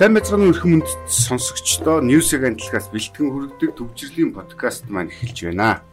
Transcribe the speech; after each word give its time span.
Сайн 0.00 0.16
мэцгийн 0.16 0.48
өрхөн 0.48 0.80
мөнд 0.80 0.88
сонсогчдоо 1.12 2.00
Newseg 2.00 2.40
антлагаас 2.48 2.88
бэлтгэн 2.88 3.28
хүргэдэг 3.28 3.76
төвчрлийн 3.76 4.32
подкаст 4.32 4.88
маань 4.88 5.12
эхэлж 5.12 5.52
байна. 5.52 5.84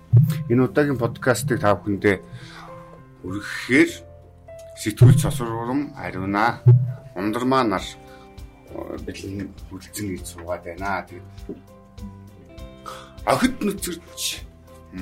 Энэ 0.47 0.63
удаагийн 0.63 0.95
подкастыг 0.95 1.59
та 1.59 1.75
бүхэндээ 1.75 2.23
өргөхээр 3.27 3.91
сэтгүүл 4.79 5.19
цосруур 5.19 5.91
ариуна 5.99 6.63
ундрмаа 7.19 7.67
нар 7.67 7.83
бэлэн 9.03 9.51
үлдсэн 9.75 10.07
гэж 10.15 10.23
суугаад 10.23 10.63
байна. 10.63 11.03
Тэгээд 11.03 11.27
охид 13.27 13.55
нүцэрч 13.59 14.23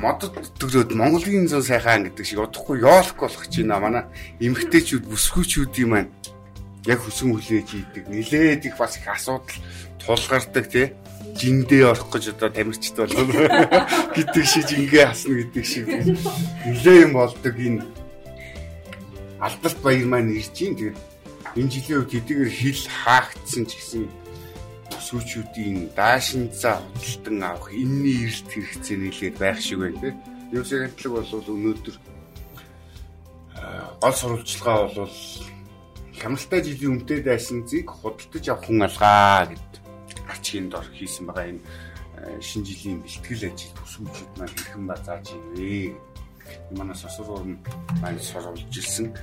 модод 0.01 0.33
төглөөд 0.57 0.97
Монголын 0.97 1.45
зүүн 1.45 1.61
сайхан 1.61 2.09
гэдэг 2.09 2.25
шиг 2.25 2.41
удахгүй 2.41 2.81
ёолох 2.81 3.21
болох 3.21 3.45
юм 3.53 3.69
аа 3.69 3.85
манай 3.85 4.03
эмгтээчүүд 4.41 5.05
бүсгүүчүүдийн 5.05 5.89
маань 5.93 6.09
яг 6.85 6.99
хүсэн 7.01 7.33
хүлээж 7.33 7.69
ийдэг 7.73 8.05
нилээд 8.09 8.65
их 8.65 8.77
бас 8.77 8.97
их 8.97 9.07
асуудал 9.07 9.57
тулгардаг 9.99 10.65
тий. 10.69 10.93
Жиндээ 11.35 11.91
орох 11.91 12.15
гэж 12.15 12.37
одоо 12.37 12.49
тамирчд 12.49 12.95
болгоо 12.95 13.25
гэдэг 14.15 14.45
шиг 14.47 14.63
жингээ 14.69 15.05
хасна 15.09 15.33
гэдэг 15.35 15.65
шиг 15.65 15.85
нилээ 16.63 16.97
юм 17.09 17.13
болдог. 17.19 17.55
Энэ 17.59 17.83
алдалт 19.43 19.79
баяр 19.83 20.07
маань 20.07 20.31
ирж 20.31 20.55
гин 20.55 20.75
тэгээд 20.79 20.97
энэ 21.59 21.71
жилийн 21.73 21.99
үед 21.99 22.11
хэдийгээр 22.15 22.51
хил 22.55 22.83
хаагдсан 23.03 23.63
ч 23.67 23.71
гэсэн 23.75 24.03
сүчүүдийн 25.05 25.91
даашинцаа 25.91 26.79
худалдан 26.81 27.37
авах 27.43 27.69
энэний 27.75 28.25
эрэлт 28.25 28.47
хэрэгцээ 28.49 28.97
нэлээд 28.97 29.35
байх 29.37 29.59
шиг 29.59 29.79
байна 29.83 29.99
тийм. 29.99 30.15
Юусыг 30.55 30.79
хамтлаг 30.87 31.11
бол 31.13 31.51
өнөөдөр 31.51 31.95
гол 34.01 34.15
сурвалжлагаа 34.15 34.87
бол 34.95 35.15
хямралтай 36.25 36.61
жилийн 36.65 36.97
өмнөд 36.97 37.21
дайсанцыг 37.21 37.85
худалдаж 37.85 38.45
авах 38.49 38.65
хүн 38.65 38.81
алгаа 38.81 39.45
гэд 39.45 39.73
ачгийн 40.33 40.73
дор 40.73 40.81
хийсэн 40.89 41.29
байгаа 41.29 41.53
энэ 41.53 41.61
э, 41.61 42.41
шинэ 42.41 42.65
жилийн 42.65 42.99
бэлтгэл 43.05 43.45
ажил 43.45 43.73
төсвөлчүүд 43.77 44.31
маань 44.33 44.55
хэрхэн 44.57 44.83
ба 44.89 44.95
зааж 45.05 45.25
ийнэ. 45.37 45.93
Манаас 46.73 47.05
осруур 47.05 47.45
нь 47.45 47.61
маань 48.01 48.17
сурвалж 48.17 48.73
ирсэн. 48.73 49.13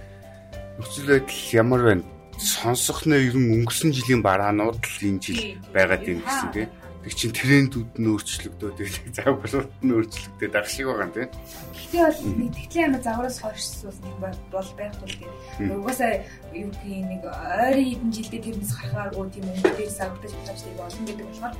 Нөхцөл 0.79 1.11
байдал 1.11 1.43
ямар 1.59 1.83
байна? 1.83 2.07
Сонсох 2.39 3.03
нь 3.03 3.19
ер 3.19 3.35
нь 3.35 3.51
өнгөрсөн 3.51 3.91
жилийн 3.91 4.23
бараанууд 4.23 4.79
л 4.79 5.03
энэ 5.03 5.19
жил 5.27 5.59
байгаад 5.75 6.07
юм 6.07 6.23
гэсэн 6.23 6.49
тийм 6.55 6.71
Тэг 7.03 7.15
чин 7.19 7.33
трендүүд 7.35 7.99
нь 7.99 8.11
өөрчлөгдөөд 8.15 8.79
ирэх 8.79 9.11
загварууд 9.11 9.71
нь 9.83 9.91
өөрчлөгдөөд 9.91 10.55
ах 10.55 10.71
шиг 10.71 10.87
байгаа 10.87 11.11
юм 11.11 11.15
тийм. 11.19 11.31
Гэхдээ 11.75 12.03
бол 12.07 12.21
нэгтгэлийн 12.47 12.87
амар 12.95 13.03
загвараас 13.03 13.39
хойшсуус 13.43 13.99
нэг 14.07 14.17
бол 14.23 14.71
байх 14.79 14.95
тул 15.03 15.15
гэх. 15.19 15.35
Угаасаа 15.67 16.13
юу 16.55 16.71
гэх 16.71 17.03
нэг 17.11 17.23
ойрын 17.27 17.89
хэдэн 17.91 18.11
жилдээ 18.15 18.43
тэрнээс 18.47 18.73
гарахааргүй 18.79 19.27
тийм 19.35 19.47
өнгөтэй 19.51 19.89
загвартай 19.91 20.31
шалтгаалж 20.31 20.63
болно 20.79 21.07
гэдэг 21.11 21.27
болохоор 21.27 21.55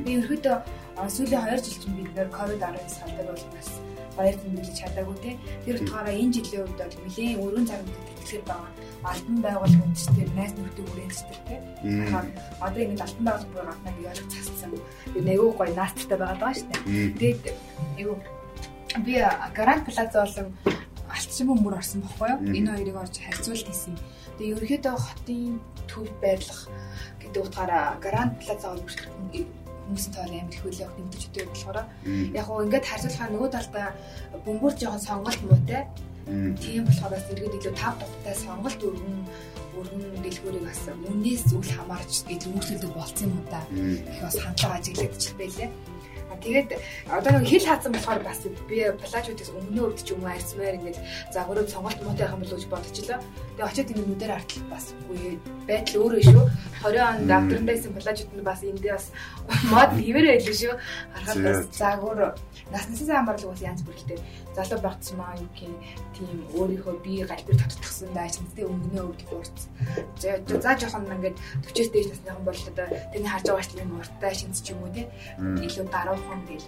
би 0.00 0.12
ерөөдөө 0.16 0.56
сүүлийн 0.96 1.44
2 1.44 1.60
жил 1.60 1.76
чинь 1.76 1.96
бид 2.00 2.10
нэр 2.16 2.28
ковид 2.32 2.60
19 2.64 2.88
салдаг 2.88 3.26
бол 3.28 3.44
бас 3.52 3.68
баяр 4.16 4.36
тэмдэглэж 4.40 4.76
чадаагүй 4.80 5.16
те. 5.20 5.30
Тэр 5.68 5.76
утгаараа 5.84 6.16
энэ 6.16 6.34
жилийн 6.40 6.64
үед 6.64 6.80
бол 6.80 6.96
нэлээд 7.04 7.40
өргөн 7.44 7.68
цаг 7.68 7.80
тэтгэлэр 7.84 8.44
байгаа. 8.48 8.70
Албан 9.04 9.38
байгууллага 9.42 9.84
үндэстэй 9.86 10.26
найз 10.34 10.52
нөхдөд 10.56 10.86
те. 11.46 11.56
Тэгэхээр 11.82 12.26
одоо 12.60 12.82
ингэ 12.82 13.04
албан 13.04 13.24
байгууллага 13.26 13.74
гадна 13.84 13.90
яг 14.02 14.18
цасцсан. 14.32 14.72
Би 15.12 15.20
нэгөө 15.20 15.50
гоё 15.58 15.74
наастартай 15.74 16.18
байгаад 16.18 16.40
байгаа 16.40 16.56
шүү 16.56 16.68
дээ. 16.70 17.12
Тэгээд 17.20 17.42
юу 18.02 18.14
би 19.04 19.14
Grand 19.56 19.82
Plaza 19.84 20.24
болон 20.24 20.48
алтчин 21.12 21.46
бөмбөр 21.48 21.78
орсон 21.78 22.00
бохгүй 22.02 22.28
юу? 22.32 22.40
Энэ 22.56 22.70
хоёрыг 22.72 22.96
орж 22.96 23.14
харьцуулт 23.20 23.66
хийсэн. 23.68 23.94
Тэгээ 24.38 24.52
ерөнхийдөө 24.56 24.96
хотын 24.96 25.60
төв 25.88 26.08
байрлах 26.20 26.60
гэдэг 27.20 27.40
утгаараа 27.46 27.96
Grand 28.02 28.34
Plaza 28.40 28.74
бол 28.74 28.82
хүмүүсийн 29.86 30.12
тоо 30.14 30.24
амар 30.26 30.50
их 30.50 30.62
хөлөө 30.66 30.88
нэмдэж 30.98 31.22
өгдөг 31.30 31.46
болохоор 31.46 31.78
яг 32.34 32.46
гоо 32.46 32.64
ингээд 32.66 32.88
харьцуулахаар 32.90 33.32
нөгөө 33.32 33.50
талдаа 33.54 33.88
бөмбөр 34.44 34.74
жоохон 34.74 35.02
сонголт 35.06 35.40
муутай. 35.46 35.82
Тийм 36.26 36.82
болохоор 36.86 37.12
бас 37.14 37.24
иргэд 37.30 37.54
илүү 37.54 37.74
тав 37.78 37.94
тухтай 38.02 38.34
сонголт 38.34 38.80
өргөн 38.82 39.18
өргөн 39.78 40.02
дэлгүүрийг 40.26 40.64
бас 40.66 40.82
үнээс 40.90 41.54
үл 41.54 41.70
хамаарч 41.70 42.12
илрүүлдэг 42.34 42.90
болцсон 42.98 43.30
юм 43.30 43.46
да. 43.46 43.62
Их 43.70 44.18
бас 44.26 44.34
хандлага 44.34 44.78
ажиглагдчих 44.82 45.38
байлээ. 45.38 45.70
Тэгээд 46.42 46.68
одоо 47.08 47.32
нэг 47.32 47.48
хил 47.48 47.64
хаацсан 47.64 47.92
болохоор 47.94 48.20
бас 48.26 48.42
би 48.68 48.82
плажуудаас 49.00 49.50
өмнө 49.56 49.80
өвд 49.88 50.00
ч 50.04 50.12
юм 50.12 50.26
арьсмаар 50.26 50.76
ингээд 50.76 50.98
за 51.32 51.46
өөрөө 51.46 51.66
сонголт 51.70 52.02
муутай 52.02 52.28
юм 52.28 52.42
болов 52.42 52.58
гэж 52.58 52.66
бодчихлоо. 52.68 53.20
Тэгээд 53.56 53.68
очиод 53.70 53.90
ингэ 53.94 54.04
нүдээр 54.04 54.36
артал 54.36 54.66
бас 54.68 54.86
үгүй 55.06 55.38
байдал 55.64 56.02
өөрөө 56.02 56.22
шүү. 56.26 56.44
20 56.82 57.08
онд 57.08 57.30
авдран 57.30 57.64
байсан 57.70 57.90
плажууд 57.94 58.30
нь 58.36 58.44
бас 58.44 58.60
эндээ 58.66 58.92
бас 58.98 59.06
мод 59.72 59.90
хിവэр 59.96 60.26
байлээ 60.28 60.56
шүү. 60.60 60.74
Харахад 61.14 61.40
бас 61.46 61.60
заагуур 61.72 62.18
наснаас 62.74 63.08
хамаарлаг 63.08 63.50
бас 63.54 63.62
янз 63.62 63.80
бүрэлтэй 63.86 64.18
залуу 64.56 64.80
юм 64.80 65.20
гэх 65.52 65.76
тийм 66.16 66.36
өөрийнхөө 66.56 66.94
бие 67.04 67.24
галбир 67.28 67.56
татчихсан 67.60 68.10
дайч 68.16 68.40
мэдээ 68.40 68.66
өнгөнөө 68.66 69.04
өвдөх 69.12 69.30
урц. 69.36 69.58
За 70.16 70.72
жоохон 70.80 71.06
ингээд 71.12 71.36
40-с 71.68 71.90
дээш 71.92 72.06
насныхан 72.10 72.44
бол 72.48 72.60
одоо 72.72 72.86
тэний 73.12 73.30
харж 73.30 73.46
байгаа 73.52 73.66
ч 73.68 73.70
юм 73.76 73.92
урттай 74.00 74.32
шинц 74.34 74.56
ч 74.64 74.72
юм 74.72 74.80
уу 74.82 74.92
тий. 74.96 75.06
Илүү 75.38 75.86
даруухан 75.92 76.40
гэл 76.48 76.66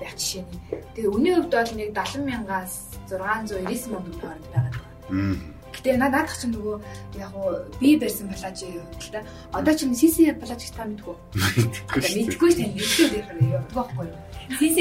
байх 0.00 0.14
жишээ 0.16 0.42
нь. 0.42 0.60
Тэгээ 0.96 1.14
өнөө 1.14 1.34
өвд 1.46 1.52
бол 1.52 1.72
нэг 1.76 1.90
70 1.94 2.26
мянгаас 2.26 2.74
699 3.06 3.92
мянган 3.92 4.16
хооронд 4.18 4.48
байгаа. 4.56 5.61
Гэтэ 5.82 5.98
надад 5.98 6.30
ч 6.30 6.46
нөгөө 6.46 6.78
яг 7.18 7.34
уу 7.34 7.58
би 7.82 7.98
барьсан 7.98 8.30
плажи 8.30 8.70
хувьд 8.70 9.02
л 9.02 9.10
та. 9.10 9.26
Одоо 9.50 9.74
чинь 9.74 9.98
CC 9.98 10.30
плаж 10.30 10.62
гэж 10.62 10.70
та 10.78 10.86
мэдгүй. 10.86 11.16
Мэдгүй 11.34 12.50
шүү 12.54 12.62
дээ. 12.62 12.70
Мэдгүй 12.78 13.06
байх 13.10 13.28
юм 13.34 13.50
яа. 13.50 13.66
Тэгэхгүй 13.66 14.06
юу. 14.06 14.18
CC 14.62 14.76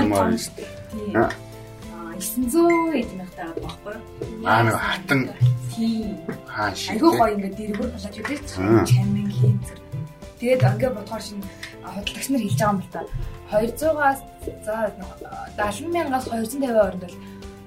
амар 0.16 0.32
шүү 0.40 0.56
дээ. 0.56 1.12
Аа 1.12 1.28
900 2.16 3.04
эдэн 3.04 3.18
багтаа 3.20 3.48
байхгүй. 3.60 3.96
Аа 4.48 4.62
нэг 4.64 4.76
хатан 4.80 5.20
тийм. 5.76 6.16
Хаа 6.48 6.72
шиг. 6.72 6.96
Айгуу 6.96 7.12
гоё 7.12 7.36
ингээд 7.36 7.56
дэрбэр 7.60 7.90
плаж 7.92 8.16
үү 8.16 8.84
чамин 8.88 9.28
хийнцэр. 9.28 9.78
Тэгээд 10.40 10.64
ингээ 10.72 10.90
бодохоор 10.96 11.20
шинэ 11.20 11.44
худалдагч 11.84 12.26
нар 12.32 12.42
хэлж 12.42 12.56
байгаа 12.56 12.72
юм 12.72 12.80
л 12.80 12.92
та. 12.96 13.00
200-аас 13.52 14.20
за 14.64 14.76
70 15.60 15.92
мянгаас 15.92 16.24
250 16.32 16.72
хооронд 16.72 17.04
бол 17.04 17.16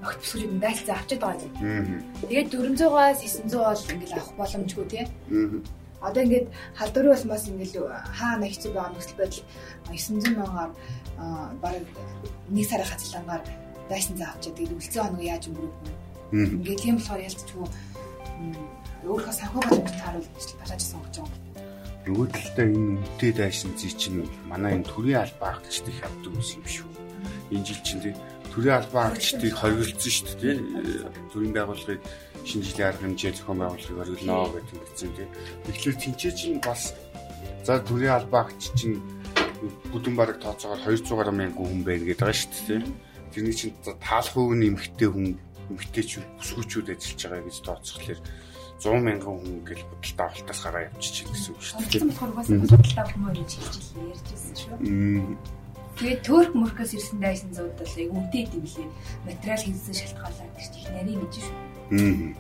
огт 0.06 0.20
бүсгүүд 0.22 0.54
нь 0.54 0.62
дайлцаа 0.62 0.96
авчиад 1.02 1.22
байгаа 1.26 1.50
юм. 1.60 2.06
Тэгээд 2.22 2.48
400-аас 2.54 3.20
900 3.26 3.58
бол 3.58 3.92
ингээл 3.94 4.16
авах 4.16 4.34
боломжгүй 4.40 4.86
тий. 4.86 5.06
Одоо 6.06 6.22
ингээд 6.22 6.48
халдварын 6.78 7.14
улмаас 7.18 7.46
ингээл 7.50 7.90
хаана 7.90 8.46
хэцүү 8.46 8.72
байгаа 8.74 8.94
нөхцөл 8.94 9.20
байдал 9.20 9.44
900 9.90 10.38
мянгаар 10.38 10.72
бараг 11.64 11.86
нэг 12.54 12.66
сарын 12.70 12.90
хацлангаар 12.90 13.44
дайсан 13.90 14.16
заа 14.18 14.30
авчиад 14.34 14.56
тэгээд 14.58 14.78
үлцэн 14.78 15.04
хоног 15.04 15.24
яаж 15.26 15.44
өнгөрөх 15.50 15.76
вэ? 15.82 15.92
Ингээд 16.36 16.82
тийм 16.84 16.96
болохоор 16.98 17.26
ялцчихгүй 17.26 17.68
өөрөө 19.06 19.34
санхүү 19.40 19.62
боломжтой 19.62 20.02
харуулж 20.02 20.52
барааж 20.60 20.82
сонгож 20.82 21.16
байгаа 21.18 21.38
юм. 21.38 21.46
Нөгөө 22.06 22.28
талдаа 22.34 22.66
энэ 22.70 22.90
үнэтэй 23.02 23.32
дайсан 23.34 23.72
зүй 23.78 23.94
чинь 23.94 24.30
манай 24.50 24.78
энэ 24.78 24.90
төрийн 24.90 25.22
албаа 25.26 25.58
агчдыг 25.58 25.96
хавдаг 26.02 26.34
юм 26.34 26.42
шүү. 26.42 26.90
Энэ 27.54 27.66
жил 27.66 27.82
чинь 27.86 28.02
тийм 28.02 28.18
төрийн 28.56 28.80
албан 28.80 29.12
агчдыг 29.12 29.52
хоригдсон 29.52 30.12
шүү 30.16 30.40
дээ. 30.40 30.56
Төрийн 31.36 31.52
байгууллагыг 31.52 32.00
шинэ 32.48 32.64
жилийн 32.64 32.88
арга 32.88 33.04
хэмжээ 33.04 33.34
зохион 33.36 33.60
байгуулалтыг 33.60 33.98
хоригдно 34.00 34.48
гэдэг 34.56 34.80
хэлсэн 34.80 35.12
тийм. 35.12 35.30
Тэгэхээр 35.68 35.98
тэнцээ 36.00 36.34
чинь 36.40 36.64
бас 36.64 36.96
за 37.68 37.84
төрийн 37.84 38.16
албан 38.16 38.48
агч 38.48 38.64
чинь 38.80 39.04
бүдүүн 39.92 40.16
бараг 40.16 40.40
тооцоогоор 40.40 40.80
200 40.88 41.20
гаруй 41.20 41.36
мянган 41.36 41.68
хүн 41.68 41.84
байна 41.84 42.08
гэдэг 42.08 42.24
байгаа 42.24 42.40
шүү 42.40 42.64
дээ. 42.64 42.82
Тэрний 43.36 43.56
чинь 43.60 43.76
таалах 43.84 44.32
хувь 44.32 44.56
нь 44.56 44.68
эмгтэй 44.72 45.10
хүн 45.12 45.28
эмгтээчүүд 45.76 46.26
бүсгүүчүүд 46.40 46.88
ажиллаж 46.96 47.22
байгаа 47.28 47.44
гэж 47.44 47.58
тооцохлоор 47.60 48.20
100 48.80 49.02
мянган 49.04 49.36
хүн 49.42 49.56
гэл 49.68 49.84
худалдаа 49.84 50.28
авалтаас 50.32 50.60
гараа 50.64 50.88
явчих 50.88 51.12
чинь 51.12 51.30
гэсэн 51.34 51.52
үг 51.52 51.62
шүү 51.66 51.78
дээ. 51.92 52.08
Болохоор 52.08 52.32
угаасаа 52.32 52.60
худалдаа 52.62 53.06
хүмүүс 53.12 53.36
ярьж 53.36 53.54
ярьжсэн 54.00 54.54
шүү. 54.56 54.76
Тэгээд 55.96 56.22
төрк 56.28 56.52
мөркөөс 56.60 56.92
ирсэн 56.92 57.20
дайсан 57.24 57.52
зууд 57.56 57.72
бол 57.80 57.96
яг 57.96 58.12
үнэтэй 58.12 58.42
идэв 58.44 58.62
билээ. 58.68 58.90
Материал 59.24 59.62
хийсэн 59.64 59.96
шалтгаалаад 59.96 60.54
гэж 60.60 60.74
их 60.76 60.88
нарийн 60.92 61.20
гэж 61.24 61.34
шүү. 61.40 61.56
Аа. 61.96 62.36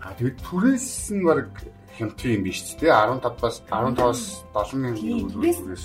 А 0.00 0.16
тэгээд 0.16 0.38
түрээс 0.40 0.88
нь 1.12 1.24
баг 1.28 1.52
хямдхан 1.98 2.32
юм 2.38 2.42
биш 2.48 2.64
үү? 2.64 2.88
15-аас 2.88 3.56
15-аас 3.68 4.22
70 4.56 4.80
мянган 4.80 5.28
төгрөгөөс 5.28 5.84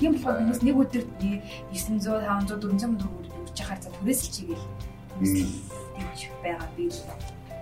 Тийм 0.00 0.18
болохоор 0.18 0.36
хүмүүс 0.42 0.60
нэг 0.66 0.76
өдөрт 0.82 1.10
900, 1.20 1.46
500, 1.70 2.58
400 2.58 2.98
төгрөг 2.98 3.34
өгч 3.46 3.58
яхаар 3.60 3.80
за 3.84 3.90
түрээс 4.00 4.20
л 4.24 4.32
чигээл. 4.34 4.66
Тэгж 5.20 6.20
байгаа 6.42 6.68
би 6.74 6.84
л. 6.88 6.98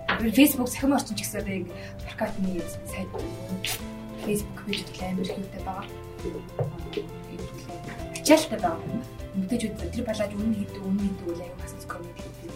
Тэр 0.09 0.31
Facebook 0.33 0.69
сахим 0.71 0.95
орчин 0.95 1.13
ч 1.13 1.21
гэсэн 1.21 1.45
яг 1.45 1.65
прокатны 2.01 2.57
сайт 2.89 3.09
Facebook 4.25 4.59
пэйж 4.65 4.87
амар 5.03 5.27
ихтэй 5.27 5.61
байгаа 5.65 5.85
ачаалтай 8.29 8.59
байгаа 8.59 8.77
юм. 8.93 9.01
Мэдээж 9.35 9.63
тэр 9.93 10.05
балаж 10.05 10.31
үнэн 10.33 10.53
хийдэг, 10.53 10.83
үнэн 10.85 11.01
хийдэг 11.01 11.27
үл 11.29 11.41
аюу 11.41 11.57
хасаж 11.61 11.83
комеди 11.89 12.21
хийдэг. 12.21 12.53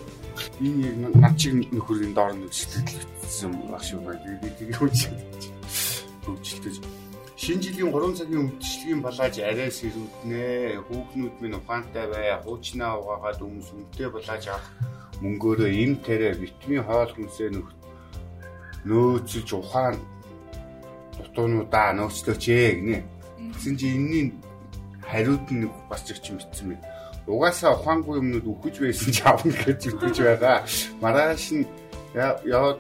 Энэ 0.62 0.82
яг 0.86 0.96
над 1.18 1.36
чиг 1.38 1.54
нөхөрийн 1.74 2.14
доор 2.14 2.34
нэг 2.38 2.54
сэтгэлдсэн 2.54 3.52
баг 3.72 3.82
шүү 3.82 4.02
байна. 4.06 4.38
Би 4.42 4.50
тэгээ 4.58 4.78
үгүй. 4.78 4.92
хөгжилдөж 6.24 6.76
шинэ 7.36 7.62
жилийн 7.64 7.92
3 7.92 8.16
цагийн 8.16 8.48
үдшилгийн 8.48 9.02
балааж 9.04 9.36
арай 9.44 9.72
сэрүүднэ. 9.74 10.80
Хүүхнүүд 10.88 11.36
минь 11.42 11.58
ухаантай 11.60 12.06
бай. 12.08 12.38
Хуучнаа 12.40 12.96
угаагаад 13.02 13.44
өмс 13.44 13.68
өмтэй 13.76 14.08
балааж 14.08 14.44
авах 14.48 14.68
мөнгөөрөө 15.20 15.70
им 15.84 16.00
тэрэ 16.00 16.40
витамин 16.40 16.84
хоол 16.88 17.12
хүнсээ 17.12 17.50
нөх 17.52 17.68
нөөцөж 18.88 19.48
ухаан 19.52 20.00
дутуунуудаа 21.34 21.98
нөөцлөөч 21.98 22.44
ээ 22.54 22.72
гинэ. 22.78 22.98
Тэгсэн 23.58 23.76
чи 23.82 23.88
энэний 23.90 24.26
хариуд 25.02 25.50
нь 25.50 25.66
бас 25.90 26.06
ч 26.06 26.14
юм 26.30 26.38
битсэн 26.38 26.68
мэд. 26.70 26.82
Угаасаа 27.26 27.74
ухаангүй 27.74 28.22
юмнууд 28.22 28.46
өгөж 28.46 28.76
байсан 28.86 29.10
ч 29.10 29.26
авна 29.26 29.50
гэж 29.50 29.98
үтгэж 29.98 30.18
байгаа. 30.22 30.62
Маргааш 31.02 31.46
нь 31.58 31.66
яваад 32.14 32.80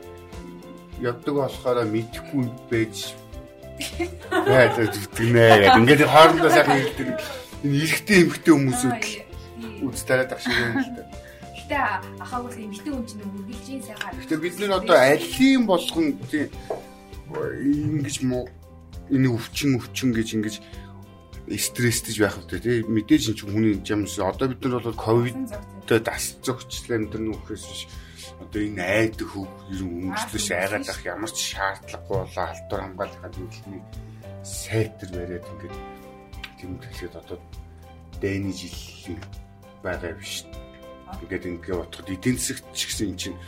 явдаг 1.02 1.34
болохоор 1.34 1.82
мэдхгүй 1.90 2.46
байж 2.70 3.18
яа 4.30 4.70
зүтгэнэ 4.70 5.74
гэдэг. 5.74 5.78
Ингээд 5.82 6.06
хоорондоо 6.06 6.52
сайхан 6.54 6.78
хэлдэг. 6.78 7.10
Энэ 7.66 7.78
эрэгтэй 7.82 8.18
эмэгтэй 8.22 8.54
хүмүүсүүд 8.54 9.02
үз 9.82 10.04
тариад 10.06 10.32
ах 10.38 10.42
шиг 10.46 10.54
юм 10.54 10.78
л 10.78 10.94
та. 10.94 11.02
Гэтэ 11.58 11.78
ахаагүй 12.22 12.52
эмэгтэй 12.70 12.92
хүн 12.94 13.06
чинь 13.10 13.24
үргэлжийн 13.26 13.82
сайхан. 13.82 14.14
Гэтэ 14.22 14.36
бид 14.38 14.56
нэр 14.62 14.72
одоо 14.78 14.98
аллийн 15.00 15.64
болгон 15.66 16.08
тийм 16.30 16.54
ингэж 17.38 18.22
муу. 18.24 18.48
Энэ 19.10 19.30
өвчин 19.30 19.78
өвчин 19.78 20.14
гэж 20.16 20.30
ингэж 20.38 20.56
стресстэж 21.52 22.16
байх 22.20 22.36
хэрэгтэй 22.40 22.60
тий. 22.60 22.78
Мэдээж 22.88 23.24
энэ 23.36 23.42
хүний 23.44 23.76
жамс 23.84 24.16
одоо 24.20 24.48
бид 24.48 24.64
нар 24.64 24.80
бол 24.80 24.96
ковидтэй 24.96 26.00
дас 26.00 26.40
зөгчлээ 26.40 27.04
энэ 27.04 27.20
нөхөөс 27.20 27.66
биш. 27.68 27.84
Одоо 28.40 28.62
энэ 28.64 28.82
айд 28.82 29.20
хөв 29.20 29.48
ер 29.70 29.84
нь 29.84 30.08
өмчлөш 30.08 30.48
айгаад 30.56 30.88
ах 30.88 31.02
ямар 31.04 31.32
ч 31.32 31.54
шаардлагагүй 31.54 32.18
болоо 32.24 32.46
алдар 32.48 32.80
хамгаалахад 32.82 33.36
хэлний 33.36 33.84
сайтар 34.44 35.10
бариад 35.12 35.46
ингээд 35.52 35.76
тийм 36.60 36.72
тэгэхээр 36.80 37.16
одоо 37.20 37.38
дэний 38.24 38.56
жил 38.56 39.20
байгаа 39.84 40.16
биш. 40.16 40.48
Ингээд 41.22 41.46
ингээд 41.46 41.80
бодоход 41.80 42.08
эдийн 42.08 42.40
засагт 42.40 42.66
ч 42.72 42.88
гэсэн 42.88 43.12
эн 43.12 43.20
чинь 43.20 43.40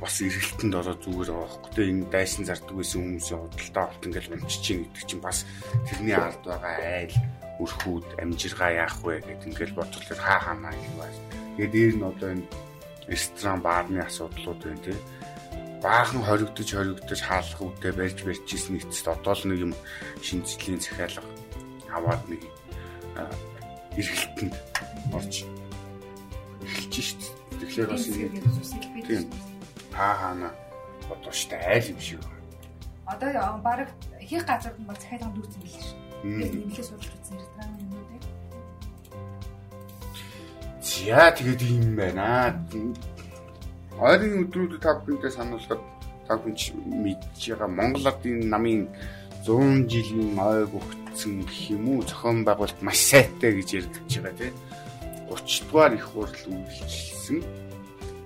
бас 0.00 0.14
эргэлтэнд 0.22 0.74
ороо 0.74 0.96
зүгээр 1.00 1.30
байгаа 1.32 1.48
байхгүй. 1.48 1.70
Тэгээ 1.72 1.92
энэ 1.92 2.10
дайсан 2.12 2.44
зардаг 2.46 2.76
байсан 2.76 3.00
хүмүүсийн 3.02 3.40
худалдаа 3.42 3.82
авалт 3.84 4.06
ингээл 4.06 4.34
унчиж 4.36 4.60
чинь 4.62 4.82
гэдэг 4.86 5.04
чинь 5.08 5.24
бас 5.24 5.38
тэрний 5.88 6.16
ард 6.16 6.42
байгаа 6.46 6.76
айл 6.78 7.16
өрхүүд 7.62 8.06
амжиргаа 8.22 8.70
яах 8.72 8.96
вэ 9.04 9.20
гэдэг 9.20 9.48
ингээл 9.50 9.76
бодглохлоор 9.76 10.20
хаа 10.22 10.40
ханаа 10.40 10.72
юм 10.72 10.94
байна. 10.98 11.20
Тэгээд 11.56 11.72
дээр 11.72 11.94
нь 11.98 12.08
одоо 12.08 12.28
энэ 12.32 12.46
ресторан 13.08 13.60
баарны 13.60 13.98
асуудлууд 14.00 14.60
байна 14.62 14.82
тий. 14.84 14.98
Баахан 15.82 16.22
хоригдож 16.22 16.68
хоригдож 16.72 17.20
хаалх 17.26 17.58
үедээ 17.60 17.92
барьж 17.98 18.18
барьж 18.22 18.46
ирсэн 18.46 18.72
нэгтэд 18.78 19.08
одоо 19.10 19.34
л 19.34 19.44
нэг 19.50 19.58
юм 19.66 19.72
шинжлэлийн 20.22 20.80
захиалга 20.80 21.26
аваад 21.90 22.22
нэг 22.30 22.42
эргэлтэнд 23.98 24.54
орж 25.12 25.34
эхэлж 26.64 26.94
шít. 26.96 27.22
Тэгэхээр 27.60 27.88
бас 27.90 28.04
тийм 28.08 29.51
хаа 29.92 30.14
хаана 30.20 30.48
штэ 31.32 31.56
айл 31.56 31.86
юм 31.92 32.00
шиг 32.00 32.20
байна. 32.20 32.42
Одоо 33.06 33.58
баг 33.62 33.88
их 34.20 34.44
газар 34.46 34.72
бол 34.78 34.96
захиалга 34.96 35.30
дүүцэн 35.36 35.62
билээ 35.62 35.82
шүү. 35.82 35.98
Тэгээд 36.22 36.54
нэмлээ 36.54 36.84
судалж 36.86 37.12
үзсэн 37.16 37.36
ресторан 37.40 37.74
юм 37.82 37.90
уу 37.92 38.04
те. 38.10 38.16
За 40.80 41.30
тэгээд 41.36 41.62
юм 41.62 41.96
байна. 41.96 42.26
Ойрын 43.98 44.34
өдрүүд 44.46 44.80
та 44.80 44.96
бүхэндээ 44.98 45.32
сануулхад 45.36 45.82
та 46.26 46.34
бүхэн 46.40 46.56
мэдж 47.04 47.40
байгаа 47.52 47.68
Монгол 47.68 48.08
Ардын 48.08 48.48
намын 48.48 48.88
100 49.44 49.90
жилийн 49.90 50.38
ой 50.38 50.64
өгцөн 50.70 51.42
гэх 51.42 51.74
юм 51.74 51.84
уу 51.90 52.06
зохион 52.06 52.46
байгуулалт 52.46 52.80
маш 52.86 52.98
сайтай 53.10 53.52
гэж 53.58 53.68
ярьж 53.82 53.94
байгаа 54.22 54.34
тийм 54.38 54.54
30 55.28 55.66
дугаар 55.68 55.92
их 55.98 56.06
хурл 56.06 56.30
үйлчилсэн. 56.30 57.42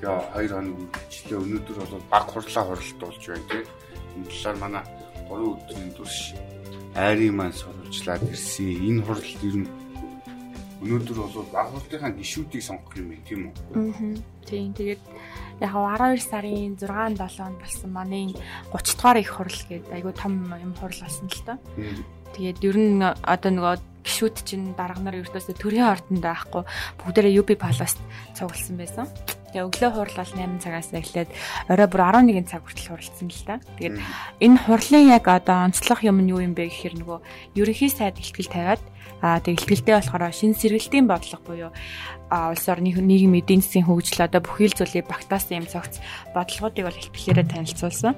Тэгээ 0.00 0.20
2 0.36 0.52
хоног 0.52 0.76
үйлчлээ. 0.76 1.40
Өнөөдөр 1.40 1.76
бол 1.80 2.04
баг 2.12 2.26
хурлаа 2.28 2.64
хуралдуулж 2.68 3.22
байна 3.26 3.48
тийм. 3.48 3.66
Энэ 4.16 4.28
талаар 4.28 4.56
манай 4.60 4.84
3 5.28 5.52
өдрийн 5.52 5.92
турш 5.96 6.18
айрын 6.96 7.36
маань 7.36 7.56
сурвалжлаад 7.56 8.22
ирсэн. 8.28 8.68
Энэ 8.88 9.04
хурлд 9.04 9.40
ер 9.44 9.56
нь 9.64 9.68
өнөөдөр 10.84 11.16
бол 11.16 11.48
баг 11.52 11.68
хурлынхаа 11.72 12.12
гишүүдийг 12.12 12.62
сонгох 12.62 12.96
юм 13.00 13.16
тийм 13.24 13.48
үү? 13.48 13.54
Аа. 13.72 14.20
Тийм. 14.44 14.76
Тэгээд 14.76 15.02
яг 15.64 15.72
12 15.72 16.20
сарын 16.20 16.76
6 16.76 17.16
7-нд 17.16 17.56
болсон 17.60 17.90
манай 17.90 18.36
30 18.72 19.00
дугаар 19.00 19.16
их 19.16 19.32
хурал 19.32 19.62
гэдэг 19.68 19.92
айгүй 19.96 20.12
том 20.12 20.32
юм 20.52 20.72
хурал 20.76 21.00
болсон 21.00 21.26
л 21.32 21.42
та. 21.48 21.56
Тэгээд 22.36 22.58
ер 22.68 22.76
нь 22.76 23.00
одоо 23.00 23.50
нөгөө 23.52 23.76
гişүүд 24.04 24.36
чинь 24.44 24.76
дарга 24.76 25.00
нар 25.00 25.18
ердөөсөө 25.18 25.56
төрийн 25.56 25.90
ордонд 25.90 26.22
байхгүй 26.22 26.62
бүгдээрээ 27.00 27.38
UB 27.40 27.50
Palace 27.58 27.98
цугласан 28.36 28.76
байсан. 28.76 29.08
Тэгээ 29.54 29.66
өглөө 29.66 29.90
хурал 29.94 30.16
бол 30.18 30.32
8 30.34 30.62
цагаас 30.62 30.90
эхлээд 30.90 31.30
орой 31.70 31.88
бүр 31.90 32.02
11 32.02 32.50
цаг 32.50 32.62
хүртэл 32.66 32.90
хуралцсан 32.94 33.28
л 33.30 33.44
та. 33.46 33.54
Тэгээд 33.78 33.96
энэ 34.42 34.60
хурлын 34.66 35.06
яг 35.12 35.24
одоо 35.28 35.66
онцлог 35.66 36.00
юм 36.02 36.18
нь 36.22 36.30
юу 36.34 36.42
юм 36.42 36.54
бэ 36.54 36.70
гэхээр 36.70 36.94
нөгөө 37.02 37.18
ерөнхий 37.60 37.90
сайд 37.90 38.18
ихтгэл 38.18 38.50
тавиад 38.50 38.82
аа 39.22 39.40
тэг 39.40 39.62
ихтгэлтэй 39.62 39.96
болохоор 39.96 40.28
шин 40.34 40.52
сэргэлтийн 40.52 41.08
бодлого 41.08 41.40
буюу 41.46 41.70
улс 42.30 42.66
орны 42.68 42.92
нийгмийн 42.92 43.40
эдийн 43.40 43.62
засгийн 43.64 43.86
хөгжил 43.86 44.26
одоо 44.26 44.44
бүхий 44.44 44.68
л 44.68 44.76
зүйлийг 44.76 45.06
багтаасан 45.08 45.64
юм 45.64 45.66
цогц 45.70 46.02
бодлогоодыг 46.34 46.84
бол 46.84 47.00
ихтгэлээрээ 47.00 47.46
танилцуулсан. 47.48 48.14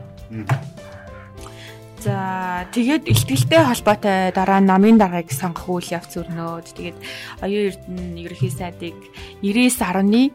За 2.09 2.65
тэгээд 2.73 3.05
ихтгэлтэй 3.05 3.69
холбоотой 3.69 4.33
дараа 4.33 4.65
намын 4.65 4.97
даргаыг 4.97 5.29
сонгох 5.29 5.69
үйл 5.85 5.93
явц 5.93 6.17
өрнөөд 6.17 6.73
тэгээд 6.73 6.97
оюун 7.45 7.69
эрдэнэ 7.69 8.25
ерөнхий 8.25 8.49
сайдыг 8.49 8.97
99.7% 9.45 10.33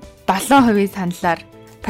саналаар 0.94 1.42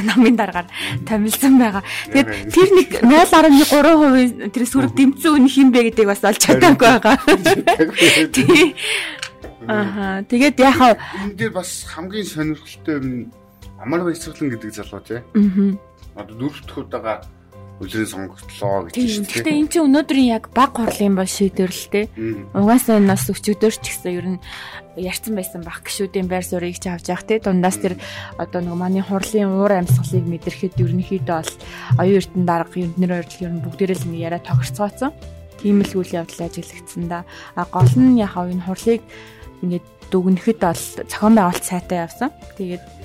намын 0.08 0.40
дараагаар 0.40 0.72
томилсон 1.04 1.60
байгаа. 1.60 1.84
Тэгээд 2.16 2.30
тэр 2.48 2.70
нэг 2.80 2.90
0.3% 3.04 4.56
тэр 4.56 4.64
сүрэг 4.64 4.96
дэмцэн 4.96 5.36
үн 5.36 5.52
хин 5.52 5.76
бэ 5.76 5.92
гэдгийг 5.92 6.08
бас 6.16 6.24
олж 6.24 6.40
чадаагүй 6.40 6.80
байгаа. 6.80 7.20
Аха. 9.68 10.24
Тэгээд 10.32 10.64
яхаа 10.64 10.96
энэ 10.96 11.36
дээр 11.36 11.52
бас 11.60 11.84
хамгийн 11.92 12.24
сонирхолтой 12.24 13.04
юм 13.04 13.36
амар 13.84 14.08
баясгалан 14.08 14.48
гэдэг 14.48 14.72
залуу 14.80 15.04
тий. 15.04 15.20
Аа. 15.20 16.24
Одоо 16.24 16.36
дөрөвт 16.40 16.72
удаага 16.72 17.28
үлрийн 17.84 18.10
сонгогдлоо 18.10 18.88
гэж 18.88 18.94
байна. 18.96 19.28
Гэхдээ 19.28 19.56
эн 19.60 19.68
чинь 19.68 19.86
өнөөдрийн 19.92 20.30
яг 20.34 20.50
баг 20.56 20.72
хурлын 20.80 21.16
ба 21.20 21.28
шийдвэрлэлтэй. 21.28 22.06
Угаасаа 22.56 22.98
энэ 22.98 23.12
бас 23.12 23.28
өчигдөр 23.28 23.74
ч 23.76 23.86
гэсэн 23.92 24.12
ер 24.16 24.28
нь 24.36 24.44
ярьсан 24.96 25.34
байсан 25.36 25.62
баг 25.66 25.84
гişүүдийн 25.84 26.28
байр 26.30 26.46
суурийг 26.46 26.80
ч 26.80 26.88
авч 26.88 27.10
явах 27.10 27.26
те 27.28 27.42
дундаас 27.42 27.78
тэр 27.82 27.98
одоо 28.38 28.62
нэг 28.62 28.76
манай 28.78 29.04
хурлын 29.04 29.50
уур 29.58 29.74
амьсгалыг 29.74 30.26
мэдрэхэд 30.26 30.78
ерөнхийдөө 30.78 31.38
бол 31.42 31.54
оюун 31.98 32.18
эрдэнэ 32.22 32.46
дарга 32.46 32.78
ерднэр 32.80 33.12
ойрлол 33.20 33.46
ер 33.46 33.54
нь 33.58 33.64
бүгдээрээ 33.66 33.98
л 34.00 34.08
нэг 34.14 34.20
яриа 34.22 34.42
тогтцооцсон. 34.42 35.12
Тийм 35.60 35.82
л 35.82 35.94
үйл 35.98 36.12
явдал 36.14 36.46
ажиглагдсан 36.46 37.04
да. 37.10 37.26
А 37.58 37.66
гол 37.66 37.90
нь 37.98 38.22
яг 38.22 38.38
энэ 38.38 38.66
хурлыг 38.66 39.02
ингээд 39.66 39.86
дүгнэхэд 40.14 40.60
бол 40.62 40.84
зохион 41.10 41.34
байгуулалт 41.34 41.66
сайтай 41.66 42.06
явсан. 42.06 42.30
Тэгээд 42.60 43.03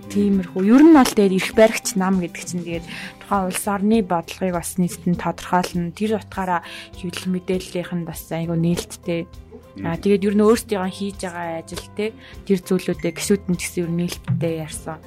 тиймэрхүү. 0.00 0.62
Ер 0.66 0.82
нь 0.82 0.96
бол 0.96 1.06
тэгээд 1.06 1.36
эрх 1.38 1.50
баригч 1.54 1.94
нам 1.94 2.18
гэдэг 2.18 2.42
чинь 2.42 2.64
тэгээд 2.64 2.86
тухайн 3.22 3.46
улс 3.50 3.64
орны 3.68 3.98
бодлогыг 4.02 4.54
бас 4.54 4.74
нийтэд 4.80 5.18
тодорхойлно. 5.20 5.94
Тэр 5.94 6.18
утгаараа 6.18 6.60
хэвлэл 6.98 7.30
мэдээллийнх 7.30 7.92
нь 7.94 8.08
бас 8.08 8.22
айгүй 8.32 8.58
нээлттэй. 8.58 9.20
Аа 9.82 9.98
тэгээд 9.98 10.26
ер 10.30 10.34
нь 10.34 10.46
өөрсдийнхөө 10.46 10.90
хийж 10.90 11.18
байгаа 11.22 11.62
ажил 11.62 11.86
те 11.98 12.14
тэр 12.46 12.58
зүйлүүдээ 12.62 13.12
гişүүд 13.14 13.44
нь 13.50 13.58
гэсэн 13.58 13.80
ер 13.84 13.90
нь 13.90 13.98
нээлттэй 14.02 14.54
ярьсан. 14.62 14.98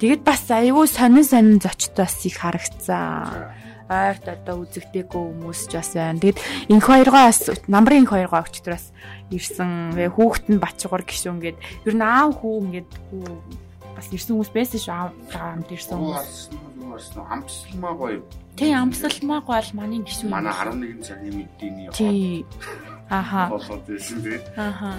Тэгээд 0.00 0.22
бас 0.24 0.44
айгүй 0.50 0.86
сонин 0.88 1.24
сонин 1.24 1.58
зочд 1.62 1.94
бас 1.94 2.16
их 2.26 2.40
харагцсан 2.40 3.62
ойрт 3.92 4.26
одоо 4.28 4.64
үзэгдээгүй 4.64 5.20
хүмүүс 5.20 5.60
ч 5.68 5.72
бас 5.76 5.92
байна. 5.94 6.20
Тэгэд 6.20 6.38
инх 6.72 6.86
хоёргоо 6.88 7.22
бас 7.28 7.40
намрын 7.68 8.04
инх 8.04 8.12
хоёргоо 8.14 8.40
өчтөр 8.46 8.74
бас 8.76 8.90
ирсэн. 9.30 9.96
Хүүхэд 9.96 10.46
нь 10.48 10.62
бачгаар 10.62 11.04
гişүүн 11.04 11.40
гээд 11.42 11.58
ер 11.86 11.94
нь 11.96 12.04
аав 12.04 12.40
хүү 12.40 12.54
ингээд 12.62 12.90
бас 14.02 14.10
ирсэн 14.10 14.34
хүмүүс 14.34 14.50
байсан 14.50 14.80
шүү 14.82 14.94
хамт 15.30 15.70
ирсэн 15.70 15.94
хүмүүс. 15.94 16.34
Амтсалмаа 17.30 17.94
гоё. 17.94 18.18
Тий 18.58 18.74
амтсалмаа 18.74 19.40
гоё 19.46 19.62
л 19.62 19.72
манай 19.78 20.02
гişүүн. 20.02 20.30
Манай 20.30 20.52
11 20.58 21.06
цагийн 21.06 21.34
мэдээний. 21.38 21.86
Тий. 21.94 22.44
Аха. 23.08 23.46
Болоод 23.54 23.86
байсан 23.86 24.18
тий. 24.26 24.38
Аха. 24.58 24.98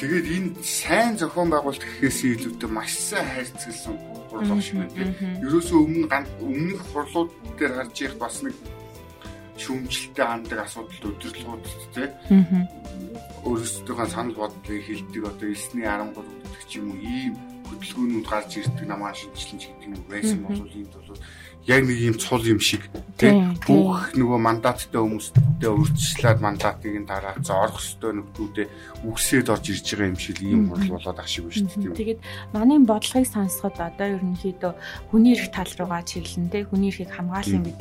Тэгээд 0.00 0.26
энэ 0.32 0.50
сайн 0.64 1.16
зохион 1.20 1.52
байгуулалт 1.52 1.84
гэхээс 1.84 2.20
илүүтэй 2.24 2.70
маш 2.72 2.92
сайн 2.96 3.28
хайрцагсан 3.36 3.96
хурлах 4.32 4.60
шиг 4.64 4.80
байна. 4.80 5.12
Ерөөсөө 5.44 5.78
өмнө 5.84 6.16
өмнөх 6.40 6.82
хурлууд 6.92 7.30
дээр 7.60 7.72
харж 7.76 7.96
их 8.00 8.14
бас 8.16 8.40
нэг 8.44 8.56
шүүмжлэлтэй 9.56 10.24
хандаг 10.24 10.60
асуудал 10.64 11.12
өдөрлгүүд 11.16 11.64
тий. 11.96 12.08
Өөрөөсөө 13.44 14.04
санал 14.08 14.36
бодлыг 14.36 14.84
хилдэг 14.84 15.22
одоо 15.24 15.48
9-ний 15.48 15.88
13 15.88 16.12
гэдэг 16.12 16.64
ч 16.68 16.72
юм 16.76 16.92
уу 16.92 17.00
ийм 17.00 17.55
хөдөлгөөнүүд 17.68 18.26
гарч 18.30 18.50
ирдэг 18.58 18.86
намаа 18.88 19.12
шинжилэн 19.14 19.58
ч 19.60 19.64
гэдэг 19.68 19.88
юм 19.90 20.02
байсан 20.10 20.38
бол 20.42 20.60
энд 20.62 20.92
бол 20.94 21.20
яг 21.66 21.82
нэг 21.82 21.98
юм 21.98 22.16
цул 22.18 22.42
юм 22.46 22.60
шиг 22.62 22.86
тийм. 23.18 23.58
бүх 23.66 24.14
нөгөө 24.14 24.38
мандаттай 24.38 25.00
хүмүүстэй 25.02 25.66
урьдчилаад 25.66 26.38
мандатыг 26.38 26.94
нь 26.94 27.08
дараад 27.08 27.42
за 27.42 27.58
орох 27.58 27.82
хөстөө 27.82 28.12
нөхдүүдээ 28.22 28.66
үгсээд 29.08 29.50
орж 29.50 29.64
ирж 29.74 29.86
байгаа 29.90 30.10
юм 30.12 30.20
шиг 30.20 30.38
ийм 30.46 30.70
хурл 30.70 30.94
болоод 30.94 31.18
ах 31.18 31.26
шиг 31.26 31.50
байна 31.50 31.66
шүү 31.66 31.90
дээ. 31.90 31.98
Тэгээд 31.98 32.20
манай 32.54 32.78
бодлогыг 32.78 33.26
сонсоход 33.26 33.76
одоо 33.82 34.06
ерөнхийдөө 34.14 34.72
хүний 35.10 35.34
эрх 35.34 35.50
тал 35.50 35.72
руугаа 35.74 36.02
чиглэн 36.06 36.46
тийм 36.54 36.68
хүний 36.70 36.90
эрхийг 36.94 37.10
хамгаалсан 37.10 37.62
гэд 37.66 37.78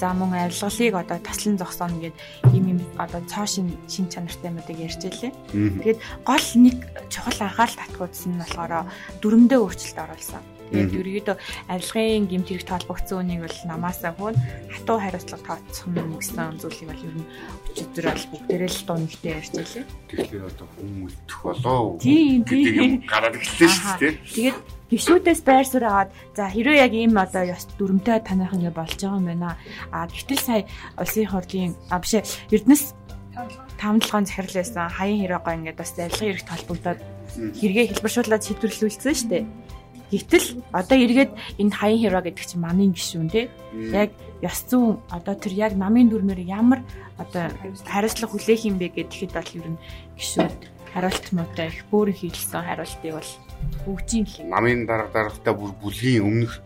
за 0.00 0.08
мөн 0.16 0.32
авилгалыг 0.48 0.94
одоо 0.96 1.18
таслан 1.20 1.56
зогсооно 1.60 2.00
гэд 2.00 2.16
ийм 2.56 2.64
юм 2.72 2.80
одоо 2.96 3.20
цоо 3.28 3.44
шин 3.44 3.68
шин 3.84 4.08
чанартай 4.08 4.48
юмудыг 4.48 4.78
ярьж 4.80 5.02
илээ. 5.04 5.32
Тэгээд 5.52 6.00
гол 6.24 6.46
нэг 6.56 6.76
чухал 7.12 7.40
анхаарал 7.44 7.76
татгуудсан 7.76 8.32
нь 8.32 8.40
болохоор 8.40 8.88
дүрмдээ 9.20 9.60
өөрчлөлт 9.60 9.98
оруулсан. 9.98 10.42
Тэгээд 10.70 11.26
ерөөдөө 11.26 11.36
авилгын 11.66 12.26
гэмт 12.30 12.48
хэрэг 12.48 12.66
тоолбогдсон 12.70 13.18
үнийг 13.26 13.40
бол 13.44 13.58
намаасаа 13.66 14.12
хөөн 14.14 14.36
хатуу 14.70 14.98
хариуцлага 15.02 15.58
тооцох 15.58 15.86
нь 15.90 16.14
гэсэн 16.14 16.58
зүйлийг 16.62 16.88
бол 16.90 17.06
ер 17.10 17.14
нь 17.18 17.28
өчигдөр 17.70 18.06
бол 18.06 18.26
бүгдээрээ 18.30 18.70
л 18.70 18.86
дуунэгтэй 18.86 19.32
ярьж 19.34 19.50
байлаа. 19.58 19.84
Тэгэхээр 20.10 20.48
одоо 20.50 20.66
хүн 20.70 20.90
үлдэх 21.06 21.38
болоо. 21.42 21.82
Тийм 21.98 22.40
тийм 22.46 22.92
гараад 23.06 23.34
эхэллээ 23.34 23.70
шүү 23.70 23.98
дээ. 23.98 24.14
Тэгээд 24.30 24.58
гişүүдээс 24.90 25.40
байр 25.46 25.66
суурь 25.66 25.86
аваад 25.86 26.10
за 26.34 26.50
хэрвээ 26.50 26.82
яг 26.82 26.92
ийм 26.94 27.14
одоо 27.14 27.44
ёс 27.46 27.64
дүрмтэй 27.78 28.18
таних 28.26 28.50
ингэ 28.54 28.74
болж 28.74 28.98
байгаа 28.98 29.18
юм 29.22 29.26
байна. 29.30 29.54
А 29.94 30.10
гэтэл 30.10 30.42
сая 30.42 30.62
улсын 30.98 31.30
хурлын 31.30 31.74
а 31.94 32.02
биш 32.02 32.18
Эрдэнэс 32.50 32.94
тавталгаан 33.78 34.26
захирлаасан 34.26 34.90
хаян 34.90 35.20
хэрэггоо 35.22 35.54
ингээд 35.54 35.78
бас 35.78 35.94
авилгын 35.94 36.30
эрх 36.34 36.44
толбогдоод 36.50 37.00
хэрэгээ 37.58 37.86
хэлбэршүүлээд 37.94 38.46
шийдвэрлүүлсэн 38.46 39.14
шүү 39.14 39.30
дээ. 39.30 39.44
Гэтэл 40.10 40.62
одоо 40.74 40.98
эргээд 40.98 41.32
энэ 41.62 41.74
хаян 41.74 42.00
херва 42.02 42.22
гэдэг 42.26 42.46
чинь 42.46 42.64
манын 42.66 42.90
гişүүн 42.90 43.30
тий. 43.30 43.46
Яг 43.94 44.10
ёс 44.42 44.58
зүйн 44.66 44.98
одоо 45.10 45.34
тэр 45.38 45.54
яг 45.54 45.72
намын 45.78 46.10
дүрмээр 46.10 46.42
ямар 46.50 46.82
одоо 47.14 47.46
хариуцлага 47.86 48.34
хүлээх 48.34 48.66
юм 48.66 48.76
бэ 48.82 48.90
гэхэд 48.90 49.30
бол 49.30 49.50
ер 49.54 49.68
нь 49.70 49.82
гişүүд 50.18 50.58
хариулт 50.90 51.26
муутай 51.30 51.70
их 51.70 51.86
бөөрн 51.94 52.16
хийлсэн 52.18 52.66
хариултыг 52.66 53.12
бол 53.14 53.30
бүгжийн 53.86 54.26
хий. 54.26 54.44
Намын 54.50 54.86
дарга 54.86 55.14
даргатай 55.14 55.54
бүр 55.54 55.72
бүлгийн 55.78 56.26
өмнөх 56.26 56.58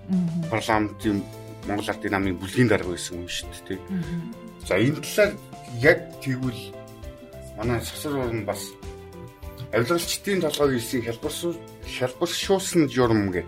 парламентын 0.48 1.20
Монгол 1.68 1.90
Ардын 1.90 2.12
намын 2.12 2.38
бүлгийн 2.40 2.68
дарга 2.68 2.96
байсан 2.96 3.20
юм 3.20 3.28
шүү 3.28 3.48
дээ 3.52 3.76
тий. 3.76 3.78
За 4.64 4.80
энэ 4.80 5.00
талаар 5.04 5.32
яг 5.84 5.98
тэгвэл 6.24 6.62
манай 7.58 7.80
сасар 7.84 8.32
нь 8.32 8.44
бас 8.48 8.72
авилгалчдын 9.74 10.40
толгойг 10.46 10.78
хийсэн 10.78 11.02
хялбар 11.02 11.34
хялбаршуулсан 11.98 12.86
журам 12.86 13.34
гэж 13.34 13.46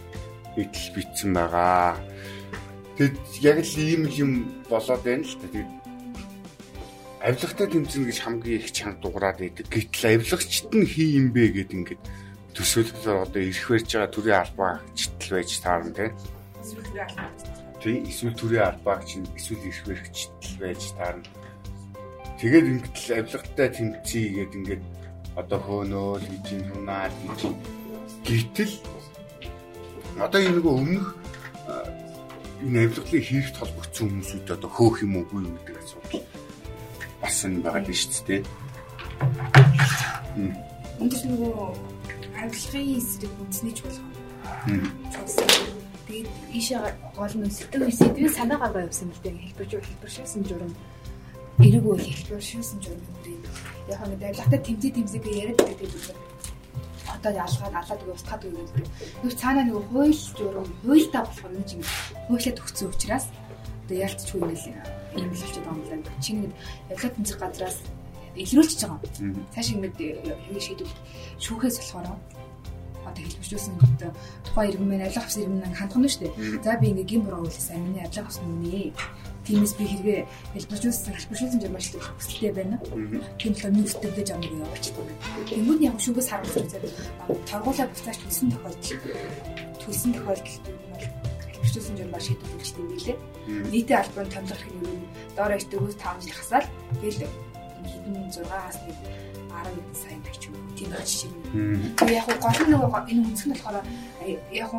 идэл 0.59 0.89
битсэн 0.95 1.31
байгаа. 1.39 1.95
Тэгэд 2.99 3.19
яг 3.47 3.59
л 3.63 3.75
ийм 3.79 4.03
юм 4.11 4.31
болоод 4.67 5.03
байна 5.07 5.23
л 5.23 5.39
та. 5.39 5.47
Тэгэд 5.55 5.71
авилгатай 7.23 7.69
тэмцэнэ 7.71 8.07
гэж 8.11 8.19
хамгийн 8.27 8.59
их 8.59 8.73
чанга 8.75 8.99
дуурайд 9.07 9.39
идэг. 9.39 9.71
Гэтэл 9.71 10.19
авилгачд 10.19 10.75
нь 10.75 10.87
хий 10.91 11.15
юм 11.15 11.31
бэ 11.31 11.63
гэд 11.63 11.71
ингээд 11.79 12.03
төсөөлөлөөр 12.59 13.23
одоо 13.23 13.43
ирэх 13.47 13.69
барьж 13.71 13.91
байгаа 13.95 14.11
төрийн 14.11 14.41
албаа 14.43 14.73
читл 14.99 15.31
байж 15.31 15.51
таарна 15.63 15.95
тийм. 15.95 16.13
Тийм 17.79 18.03
эсвэл 18.03 18.35
төрийн 18.35 18.67
албаа 18.67 18.99
чинь 19.07 19.29
эсвэл 19.39 19.63
ирэх 19.63 19.83
барих 19.87 20.09
читл 20.11 20.55
байж 20.59 20.83
таарна. 20.99 21.31
Тэгээд 22.41 22.67
ингээд 22.67 22.97
авилгатай 23.15 23.69
тэмцэе 23.71 24.29
гэд 24.43 24.53
ингээд 24.59 24.85
одоо 25.37 25.59
хөөнөөл 25.61 26.25
гэж 26.33 26.47
юм 26.57 26.65
хунаа 26.73 27.13
гэж 27.29 27.41
гэтэл 28.25 28.73
одоо 30.17 30.41
энэ 30.41 30.57
нөгөө 30.57 30.75
өмнөх 30.81 31.07
энэ 32.65 32.79
авилгалыг 32.89 33.25
хийх 33.25 33.53
толбогдсон 33.53 34.09
хүмүүсүүд 34.09 34.49
одоо 34.57 34.71
хөөх 34.73 35.05
юм 35.05 35.21
уугүй 35.21 35.45
юу 35.45 35.53
гэдэг 35.61 35.77
асуудал 35.77 36.25
бас 37.21 37.37
энэ 37.45 37.61
байгаа 37.61 37.85
л 37.85 37.93
шүү 37.93 38.25
дээ. 38.25 38.43
Энд 41.01 41.13
чинь 41.13 41.31
нөгөө 41.37 41.53
авилгын 42.41 42.97
эсрэг 42.97 43.33
үндэсний 43.37 43.75
чуулган. 43.77 44.13
Тэгээд 46.09 46.29
ийшээ 46.57 46.81
гол 47.13 47.35
нь 47.37 47.53
сэтгэл 47.53 47.93
сэтгэл 47.93 48.33
санаа 48.33 48.57
гаргаа 48.57 48.89
явсан 48.89 49.13
юм 49.13 49.13
л 49.13 49.21
дээ. 49.21 49.37
Хэлбэрч 49.53 49.73
хэлбэршсэн 49.85 50.43
журам 50.49 50.73
эргүү 51.61 51.95
хэлбэршсэн 52.01 52.81
журам 52.81 53.05
юм 53.05 53.36
яг 53.89 54.01
нэг 54.07 54.19
дайлагтай 54.21 54.61
тэмцээ 54.61 54.93
тэмцээгээ 54.95 55.35
яриад 55.43 55.61
байдаг 55.63 55.91
юм. 55.95 56.19
Одоо 57.07 57.33
ялгаад 57.33 57.75
алаад 57.75 58.03
үгүй 58.03 58.15
устгаад 58.15 58.43
үгүй 58.45 58.65
гэдэг. 58.67 58.87
Нүг 59.23 59.35
цаанаа 59.39 59.65
нэг 59.65 59.77
хууль 59.91 60.17
журам 60.37 60.67
болохоор 61.23 61.55
нэг 61.55 61.69
юм 61.71 61.83
хуулиад 62.27 62.61
өгсөн 62.61 62.91
учраас 62.91 63.27
одоо 63.87 63.97
ялцчихгүй 63.97 64.43
нэг 64.43 64.61
юм 65.15 65.31
л 65.31 65.39
болчиход 65.39 65.65
байгаа 65.65 65.79
юм 65.79 66.03
байна. 66.03 66.23
Чинь 66.23 66.41
нэг 66.43 66.53
явлаа 66.91 67.11
тэмцэх 67.15 67.39
газраас 67.39 67.79
илрүүлчихэж 68.35 68.83
байгаа. 68.91 69.01
Цааш 69.55 69.69
ингэж 69.71 69.95
хэвээ 69.97 70.65
шийдвэл 70.67 70.95
шүүхээс 71.41 71.77
болохоор 71.79 72.07
одоо 73.07 73.23
хэлбэрчүүлсэн 73.23 73.75
гэдэг 73.79 74.13
тухайн 74.45 74.69
иргэн 74.75 74.89
мэн 74.91 75.07
авлах 75.07 75.25
авсан 75.25 75.43
иргэн 75.47 75.63
нь 75.63 76.11
шүү 76.11 76.23
дээ. 76.27 76.35
За 76.67 76.75
би 76.77 76.87
ингээ 76.91 77.07
гин 77.07 77.23
буруу 77.23 77.47
үйлсэн 77.47 77.81
миний 77.81 78.03
авлах 78.03 78.27
авсан 78.27 78.45
үнэ 78.51 78.91
Тиймээс 79.47 79.75
би 79.79 79.85
хэрэгээ 79.87 80.21
хэлбэржүүлсэн 80.59 81.63
жамаар 81.63 81.85
шүү 81.87 82.03
дээ 82.03 82.11
хүсэлтэй 82.19 82.53
байна. 82.53 82.77
Тийм 83.39 83.55
л 83.55 83.63
миний 83.71 83.87
үстэгдэж 83.87 84.29
амиг 84.35 84.53
явуулчихсан. 84.59 85.07
Тэнгүүд 85.47 85.81
яг 85.87 85.97
шүүгээс 86.03 86.29
харуулсан 86.35 86.67
зэрэг 86.67 86.95
торгуулаа 87.47 87.87
буцааж 87.87 88.19
төлсөн 88.27 88.51
тохиолдол 88.51 88.91
төлсөн 89.79 90.13
тохиолдолд 90.19 90.67
хэлбэржүүлсэн 91.47 91.95
жамаар 91.95 92.25
шийдвэрлэж 92.27 92.71
тийм 92.75 92.89
билээ. 92.91 93.19
Нийтийн 93.71 94.01
албаны 94.03 94.31
томлох 94.35 94.61
хэрэг 94.67 94.83
нь 94.83 95.07
доор 95.39 95.53
ижтгөөс 95.55 95.95
5 95.95 96.27
жил 96.27 96.39
хасаад 96.43 96.67
тэгэл 96.99 97.23
хэдэн 97.87 98.15
6-аас 98.35 98.79
нэг 98.83 98.99
10 99.63 99.95
сая 99.95 100.19
тагч 100.27 100.43
юм. 100.51 100.55
Тийм 100.75 100.91
жишээ. 100.91 101.31
Тэгээ 102.03 102.19
яг 102.19 102.29
гол 102.43 102.59
нь 102.67 102.71
нөгөө 102.75 103.03
энэ 103.15 103.23
үнцг 103.31 103.47
нь 103.47 103.55
болохоор 103.55 103.87
яг 104.51 104.71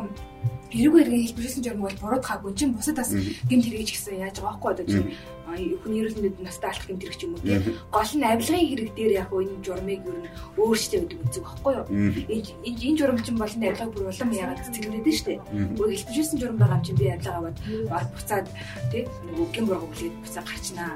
нь 0.68 0.76
Эрэггүй 0.76 1.00
эргээ 1.00 1.22
хэлбэрсэн 1.32 1.64
журам 1.64 1.82
бол 1.88 2.00
буруудахаагүй 2.00 2.52
чинь 2.52 2.76
бусад 2.76 3.00
бас 3.00 3.10
гэмт 3.16 3.64
хэрэгж 3.64 3.88
гисэн 3.88 4.20
яаж 4.20 4.36
байгаа 4.36 4.52
байхгүй 4.52 4.70
одоо 4.76 4.84
чинь 4.84 5.08
хүний 5.48 6.04
мэнд 6.04 6.44
настай 6.44 6.68
алдах 6.68 6.86
гэмт 6.92 7.02
хэрэг 7.08 7.16
ч 7.16 7.22
юм 7.24 7.32
уу 7.32 7.40
тийм 7.40 7.64
гол 7.88 8.12
нь 8.12 8.28
авилгын 8.28 8.68
хэрэг 8.68 8.90
дээр 8.92 9.12
яг 9.16 9.30
энэ 9.32 9.64
журмыг 9.64 10.02
ер 10.04 10.18
нь 10.20 10.32
өөрчлөлт 10.60 11.04
өгдөг 11.08 11.20
үзэг 11.24 11.44
байхгүй 11.48 11.72
юу? 11.72 11.86
Энэ 12.28 12.80
энэ 12.84 12.98
журам 13.00 13.18
чинь 13.24 13.40
бол 13.40 13.56
энэ 13.56 13.66
авилгыг 13.72 13.92
бүр 13.96 14.12
улам 14.12 14.30
яагаад 14.36 14.60
цэглэдэг 14.76 15.14
шүү 15.16 15.26
дээ 15.28 15.40
өөр 15.80 15.90
хэлбэрсэн 15.96 16.36
журам 16.36 16.58
байгаа 16.60 16.76
юм 16.76 16.84
чинь 16.84 17.00
би 17.00 17.06
авилга 17.08 17.32
аваад 17.40 17.58
баг 17.88 18.06
буцаад 18.12 18.46
тийм 18.92 19.06
нэг 19.24 19.36
үгийн 19.40 19.66
бургу 19.66 19.88
хүлээд 19.88 20.14
буцаа 20.20 20.44
гарчнаа 20.44 20.92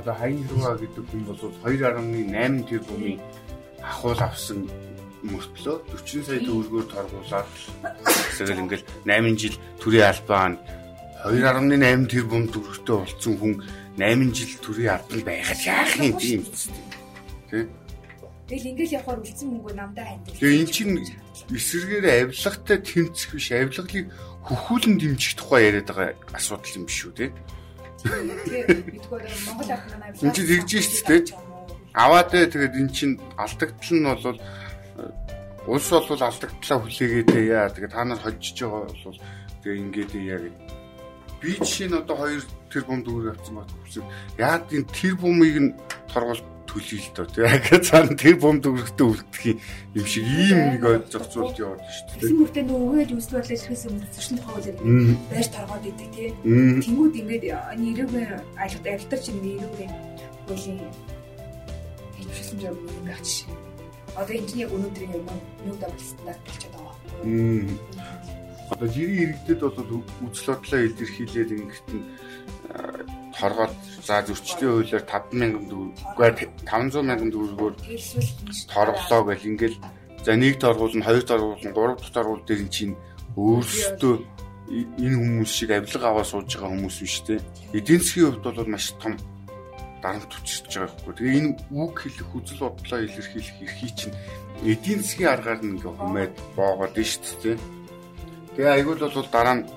одоо 0.00 0.14
хаян 0.16 0.40
хэрвээ 0.48 0.80
гэдэг 0.80 1.04
хүн 1.12 1.22
бол 1.28 1.40
2.8 1.68 2.64
тэрбумын 2.64 3.20
ахуул 3.84 4.20
авсан 4.24 4.64
мөртлөө 5.24 5.76
40 5.92 6.24
сая 6.26 6.40
төгрөгөөр 6.40 6.86
торгуулаад 6.88 7.48
Тэгэл 8.40 8.62
ингээл 8.64 8.86
8 9.04 9.36
жил 9.36 9.56
төрийн 9.80 10.08
албаа 10.08 10.46
нь 10.48 10.58
2.8 11.24 12.08
тэрбум 12.08 12.44
төгрөгтэй 12.48 12.96
болсон 12.96 13.34
хүн 13.36 13.54
8 14.00 14.32
жил 14.32 14.52
төрийн 14.64 14.96
албанд 14.96 15.24
байхад 15.28 15.60
яах 15.60 15.92
юм 16.00 16.16
тийм 16.16 16.40
үстэй. 16.48 16.84
Тэ? 17.52 17.68
Тэгэл 18.48 18.70
ингээл 18.72 18.96
явахаар 18.96 19.20
үлдсэн 19.20 19.48
мөнгөө 19.52 19.74
намдаа 19.76 20.06
хандив. 20.08 20.40
Тэгээ 20.40 20.60
эн 20.64 20.70
чинь 20.72 20.96
эсэргээр 21.52 22.06
авилгатай 22.32 22.78
тэмцэх 22.80 23.30
биш, 23.36 23.48
авилгалыг 23.52 24.06
хөхүүлэн 24.48 24.96
дэмжих 24.96 25.34
тухай 25.36 25.68
яриад 25.68 25.92
байгаа 25.92 26.16
асуудал 26.32 26.76
юм 26.80 26.84
биш 26.88 27.00
үү, 27.04 27.14
тэ? 27.14 27.26
Тэгээ 28.00 28.64
Монгол 29.44 29.68
албаны 29.68 30.04
авилгаа. 30.08 30.24
Энд 30.24 30.34
чинь 30.34 30.48
тэгж 30.48 30.70
шүү 30.80 31.06
дээ. 31.06 31.22
Аваад 31.92 32.30
тэгээд 32.32 32.74
эн 32.80 32.88
чинь 32.88 33.14
алдагдтал 33.36 33.98
нь 33.98 34.08
бол 34.08 34.38
Улс 35.66 35.90
бол 35.90 36.22
алдагдлаа 36.24 36.78
хүлээгээд 36.80 37.30
яа. 37.46 37.68
Тэгээ 37.68 37.92
та 37.92 38.04
нар 38.04 38.18
хожиж 38.18 38.56
байгаа 38.64 38.88
бол 38.88 39.18
тэгээ 39.62 39.80
ингээд 39.84 40.12
яа 40.24 40.40
гэд. 40.40 40.56
Би 41.40 41.50
жишээ 41.56 41.88
нь 41.88 41.98
одоо 42.00 42.16
2 42.28 42.44
тэрбум 42.72 43.00
төгрөг 43.04 43.36
авсан 43.36 43.54
бат 43.60 43.70
хүсэг. 43.84 44.04
Яад 44.40 44.68
энэ 44.72 44.88
тэрбумыг 44.88 45.56
нь 45.60 45.70
торгол 46.08 46.40
төлөе 46.70 47.00
л 47.02 47.10
доо. 47.16 47.26
Тэгээ 47.26 47.80
цаана 47.82 48.14
тэрбум 48.14 48.56
төгрөгтэй 48.62 49.06
үлдэх 49.08 49.44
юм 49.98 50.06
шиг 50.06 50.24
ийм 50.24 50.58
нэг 50.78 50.84
зохицуулт 51.10 51.56
яваад 51.58 51.82
шүү 51.82 52.04
дээ. 52.06 52.18
Тэсийн 52.20 52.38
мөртөө 52.40 52.64
нөгөө 52.64 52.88
үгээд 52.88 53.10
үсэл 53.16 53.34
болоо 53.36 53.50
ирэхээс 53.50 53.84
өмнө 53.90 54.06
зөрчил 54.14 54.38
тохиолдол 54.38 54.78
байж 55.28 55.46
торгоод 55.50 55.84
идэг 55.90 56.10
тий. 56.14 56.28
Тэнгүүд 56.44 57.14
ингээд 57.20 57.44
нэрээгүй 57.80 58.24
айлт 58.62 58.84
айлтар 58.86 59.20
чинь 59.20 59.40
нэрээгүй 59.42 59.86
хуулийн 60.46 60.78
хэлбэрсэн 62.16 62.58
юм 62.64 62.76
ингээд 62.86 63.18
ачиж 63.18 63.69
одоо 64.20 64.34
энэ 64.36 64.48
чинь 64.48 64.62
яг 64.64 64.72
өнөөдрийн 64.76 65.12
юм 65.16 65.26
юу 65.66 65.76
дабл 65.80 66.00
стандарт 66.00 66.40
болчиход 66.44 66.72
байгаа. 66.76 66.94
Одоо 68.70 68.88
жирийн 68.94 69.22
иргэдэд 69.24 69.60
бол 69.60 70.04
үзэл 70.28 70.48
бодлоо 70.54 70.80
илэрхийлээд 70.86 71.50
ингэхт 71.56 71.88
нь 71.90 72.04
торгоод 73.34 73.74
за 74.06 74.22
зөрчлийн 74.28 74.72
хуулиар 74.76 75.04
50000 75.08 75.66
төгрөгөөр 75.70 76.34
500 76.68 77.08
мянган 77.08 77.30
төгрөгөөр 77.34 77.74
торглоо 78.70 79.22
гэл 79.26 79.48
ингээл 79.50 79.78
За 80.24 80.36
нэгд 80.36 80.64
оргуул 80.68 80.92
нь, 81.00 81.06
хоёрд 81.06 81.30
оргуул 81.32 81.64
нь, 81.64 81.72
гурав 81.72 81.96
дахь 81.96 82.20
оргуул 82.20 82.44
дээр 82.44 82.68
нь 82.68 82.68
чинь 82.68 82.94
өөрсдөө 83.40 84.14
энэ 85.00 85.16
хүмүүс 85.16 85.48
шиг 85.48 85.72
авилга 85.72 86.12
аваа 86.12 86.28
сууж 86.28 86.60
байгаа 86.60 86.76
хүмүүс 86.76 86.96
биш 87.00 87.16
те. 87.24 87.40
Эдийн 87.72 88.04
засгийн 88.04 88.36
хувьд 88.36 88.44
бол 88.44 88.68
маш 88.68 88.92
том 89.00 89.16
дарамт 90.02 90.32
учирч 90.32 90.72
байгаа 90.74 90.88
байхгүй. 90.88 91.14
Тэгээ 91.14 91.38
энэ 91.40 91.52
үг 91.70 91.94
хэлэх 92.00 92.30
үзэл 92.36 92.62
бодлоо 92.64 93.00
илэрхийлэх 93.04 93.58
эрхий 93.64 93.92
чинь 93.96 94.16
эдийн 94.64 95.00
засгийн 95.00 95.32
аргаар 95.32 95.60
нь 95.60 95.72
ингээ 95.76 95.94
хумээд 95.96 96.34
боогоод 96.56 96.94
нь 96.96 97.04
шүү 97.04 97.36
дээ. 97.42 97.58
Тэгээ 98.56 98.74
айгуул 98.76 99.02
бол 99.04 99.28
дараа 99.32 99.56
нь 99.60 99.68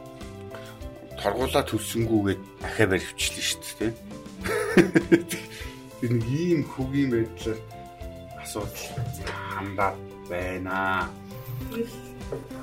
торгуулаа 1.20 1.64
төлсөнгүүгээд 1.68 2.42
дахиад 2.62 2.92
баривчлаа 2.92 3.46
шүү 3.48 3.62
дээ. 3.80 3.92
Энэ 6.04 6.26
ийм 6.44 6.62
хөгийн 6.68 7.10
байдлаар 7.14 7.60
асуудал 8.44 8.88
хандаад 9.56 9.98
байна. 10.30 11.08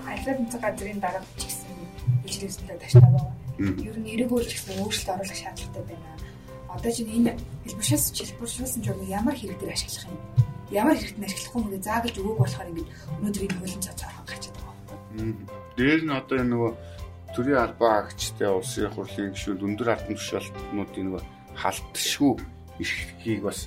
Аялал 0.08 0.36
тэнцэг 0.36 0.60
газрын 0.60 1.00
дарга 1.00 1.24
ч 1.38 1.48
гэсэн 1.48 1.72
ижлэсэндээ 2.28 2.78
таштай 2.82 3.00
байгаа. 3.00 3.32
Ер 3.88 3.96
нь 3.96 4.10
эрэг 4.12 4.30
үйлч 4.32 4.52
гэсэн 4.56 4.80
өөрчлөлт 4.80 5.12
оруулах 5.14 5.38
шаардлагатай 5.40 5.84
байна. 5.88 6.29
Одоо 6.70 6.90
чинь 6.94 7.10
энэ 7.10 7.32
хэлбэршээс 7.66 8.04
хэлбэршүүлсэн 8.14 8.82
журмыг 8.86 9.10
ямар 9.10 9.34
хэрэг 9.34 9.58
дээр 9.58 9.74
ашиглах 9.74 10.06
юм? 10.06 10.18
Ямар 10.70 10.94
хэрэгт 10.94 11.18
нь 11.18 11.26
ашиглахгүй 11.26 11.60
мөрөө 11.66 11.82
заагаж 11.82 12.14
өгөөг 12.14 12.38
болохоор 12.38 12.70
ингэж 12.70 12.88
өнөөдрийн 13.18 13.54
хуулийн 13.58 13.82
цац 13.82 14.00
орхон 14.06 14.26
гарчаад 14.30 14.56
байгаа 14.58 14.74
юм. 15.18 15.34
Дээр 15.74 16.00
нь 16.06 16.14
одоо 16.14 16.36
энэ 16.38 16.52
нөгөө 16.54 16.72
төрийн 17.34 17.62
албаа 17.66 17.92
агчтай 18.06 18.50
улсын 18.54 18.90
хурлын 18.94 19.34
гишүүд 19.34 19.66
өндөр 19.66 19.88
албан 19.90 20.14
тушаалтнуудын 20.14 21.04
нөгөө 21.10 21.22
халтшгүй 21.58 22.32
эрхийг 22.78 23.40
бас 23.42 23.66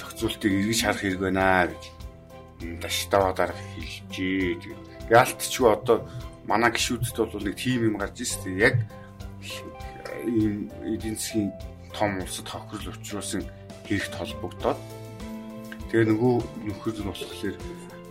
зохицуултыг 0.00 0.52
эргэж 0.52 0.80
харах 0.82 1.02
хэрэг 1.04 1.20
байна 1.20 1.68
гэж 1.68 1.84
таштаваа 2.80 3.32
дарга 3.36 3.62
хэлжээ. 3.76 4.56
Ялтчгүй 5.12 5.68
одоо 5.68 6.08
манай 6.48 6.70
гişүүдэд 6.72 7.16
бол 7.32 7.44
нэг 7.44 7.56
тим 7.60 7.92
юм 7.92 7.96
гарч 8.00 8.16
ирсэн 8.24 8.56
яг 8.56 8.76
ийм 10.26 10.70
эдийн 10.84 11.16
засгийн 11.16 11.50
том 11.96 12.18
улсад 12.20 12.48
хохирол 12.48 12.94
учруулсан 12.94 13.42
хэрэгт 13.86 14.14
холбогдоод 14.16 14.78
тэгээ 15.90 16.08
нөгөө 16.10 16.34
нөхөр 16.66 16.94
нь 17.00 17.08
болохоор 17.08 17.56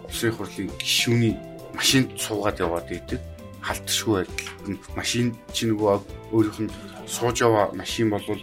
улсын 0.06 0.32
хурлын 0.36 0.70
гишүүний 0.82 1.36
машинд 1.74 2.10
суугаад 2.20 2.60
яваад 2.60 2.92
идэг. 2.92 3.22
Халтшгүй 3.62 4.26
байдалд 4.26 4.68
нь 4.70 4.80
машин 4.98 5.28
чи 5.56 5.64
нөгөө 5.70 5.96
өөрийнх 6.34 6.60
нь 6.66 6.74
сууж 7.08 7.38
яваа 7.46 7.72
машин 7.78 8.10
болвол 8.10 8.42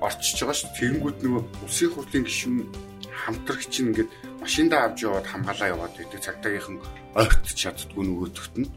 орчиж 0.00 0.38
байгаа 0.40 0.56
шүү. 0.56 0.70
Тэгэнгүүт 0.78 1.18
нөгөө 1.22 1.42
улсын 1.66 1.90
хурлын 1.92 2.24
гишүүн 2.26 2.58
хамтрагч 3.22 3.74
нь 3.82 3.90
ингээд 3.90 4.10
машиндаа 4.40 4.80
авч 4.86 4.98
яваад 5.08 5.26
хамгаалаа 5.26 5.68
яваад 5.74 5.94
байдаг 5.98 6.20
цагдаагийнхан 6.22 6.76
ойртож 7.18 7.54
чаддгүй 7.58 8.04
нөгөөдөгт 8.06 8.54
нь 8.62 8.70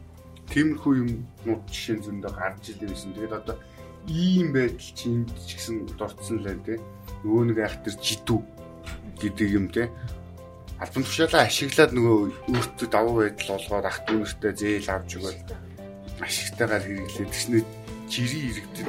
тиймэрхүү 0.50 0.92
юмнууд 1.02 1.62
жишээ 1.70 1.96
нь 1.96 2.04
зөндөө 2.06 2.32
гарч 2.34 2.62
илэрсэн. 2.74 3.14
Тэгээд 3.14 3.38
одоо 3.38 3.56
ийм 4.10 4.52
байдал 4.52 4.90
чинь 4.98 5.26
ч 5.46 5.56
гэсэн 5.56 5.76
дурдсан 5.94 6.42
л 6.42 6.46
байна 6.46 6.64
те. 6.66 6.74
Нөгөө 7.22 7.44
нэг 7.50 7.58
айхтар 7.62 7.94
жидүү 7.94 8.40
гэдэг 9.22 9.48
юм 9.54 9.66
те. 9.70 9.90
Албан 10.80 11.04
тушаалаа 11.04 11.44
ашиглаад 11.46 11.92
нөгөө 11.92 12.18
өөртөө 12.50 12.88
давуу 12.88 13.16
байдал 13.20 13.56
олгоод 13.60 13.86
ах 13.86 13.98
дүүнэртэй 14.08 14.52
зээл 14.56 14.88
авч 14.88 15.10
өгöd 15.20 15.38
ашигтайгаар 16.24 16.84
хэрэглээд 16.84 17.30
тэгснэ 17.32 17.60
жирийн 18.08 18.48
иргэдэд 18.50 18.88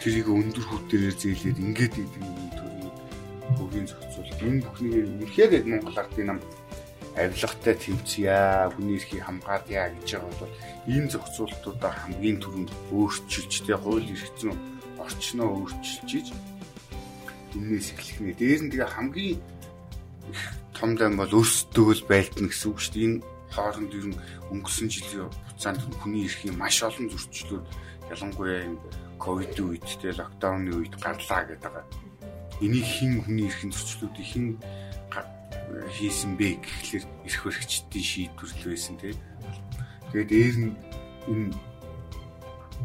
тэрийг 0.00 0.28
өндөр 0.28 0.64
хүүтээр 0.68 1.16
зээлээд 1.16 1.58
ингээд 1.64 1.94
идэг 1.96 2.22
юм 2.24 2.48
төрний 2.56 2.92
хөгийн 3.56 3.86
зохицуулалт 3.88 4.40
энэ 4.44 4.62
бүхнийг 4.64 4.94
үнэхээр 5.16 5.52
Монгол 5.64 5.96
ардын 6.00 6.26
нам 6.28 6.38
авилгатай 7.16 7.74
тэмцъя 7.78 8.70
хүний 8.74 8.98
эрхийг 8.98 9.22
хамгаалъя 9.24 9.90
гэж 9.94 10.08
байгаа 10.18 10.34
бол 10.40 10.54
энэ 10.90 11.10
зохицуултуудаа 11.12 11.92
хамгийн 11.94 12.38
түрүүнд 12.42 12.70
өөрчилж 12.90 13.52
тэгээ 13.62 13.82
хууль 13.82 14.10
эрхцэн 14.14 14.52
орчноо 14.98 15.48
өөрчилж 15.62 16.34
энээс 17.54 17.88
эхлэх 17.94 18.18
нэ 18.20 18.32
дээр 18.34 18.60
нь 18.66 18.70
тэгээ 18.74 18.90
хамгийн 18.90 19.38
их 20.32 20.42
том 20.74 20.90
дан 20.98 21.14
бол 21.14 21.30
өөрсдөө 21.30 21.88
л 21.94 22.08
байлтна 22.10 22.50
гэсэн 22.50 22.68
үг 22.70 22.78
шүү 22.82 22.94
дээ 22.94 23.06
энэ 23.06 23.22
хооронд 23.54 23.92
ер 23.94 24.06
нь 24.10 24.18
өнгөрсөн 24.50 24.88
жилийн 24.90 25.30
хугацаанд 25.30 25.80
хүний 26.02 26.26
эрхийн 26.26 26.58
маш 26.58 26.82
олон 26.82 27.06
зөрчлүүд 27.06 27.64
ялангуяа 28.10 28.66
энэ 28.66 28.78
ковид 29.22 29.54
үед 29.62 29.86
те 30.02 30.10
локдауны 30.18 30.70
үед 30.74 30.94
гарлаа 30.98 31.46
гэдэг 31.46 31.62
байгаа. 31.62 31.86
Энийг 32.60 32.86
хин 32.86 33.22
хүний 33.22 33.46
эрхийн 33.46 33.70
зөрчлүүдийг 33.70 34.26
хин 34.26 34.46
хийсэн 35.94 36.36
бэ 36.38 36.58
гэхлээр 36.62 37.04
эрх 37.26 37.40
баригчдын 37.44 38.04
шийдвэрлэл 38.04 38.70
байсан 38.70 38.96
тий. 38.98 39.14
Тэгээд 40.12 40.30
дээр 40.30 40.56
нь 40.62 40.72
энэ 41.30 41.54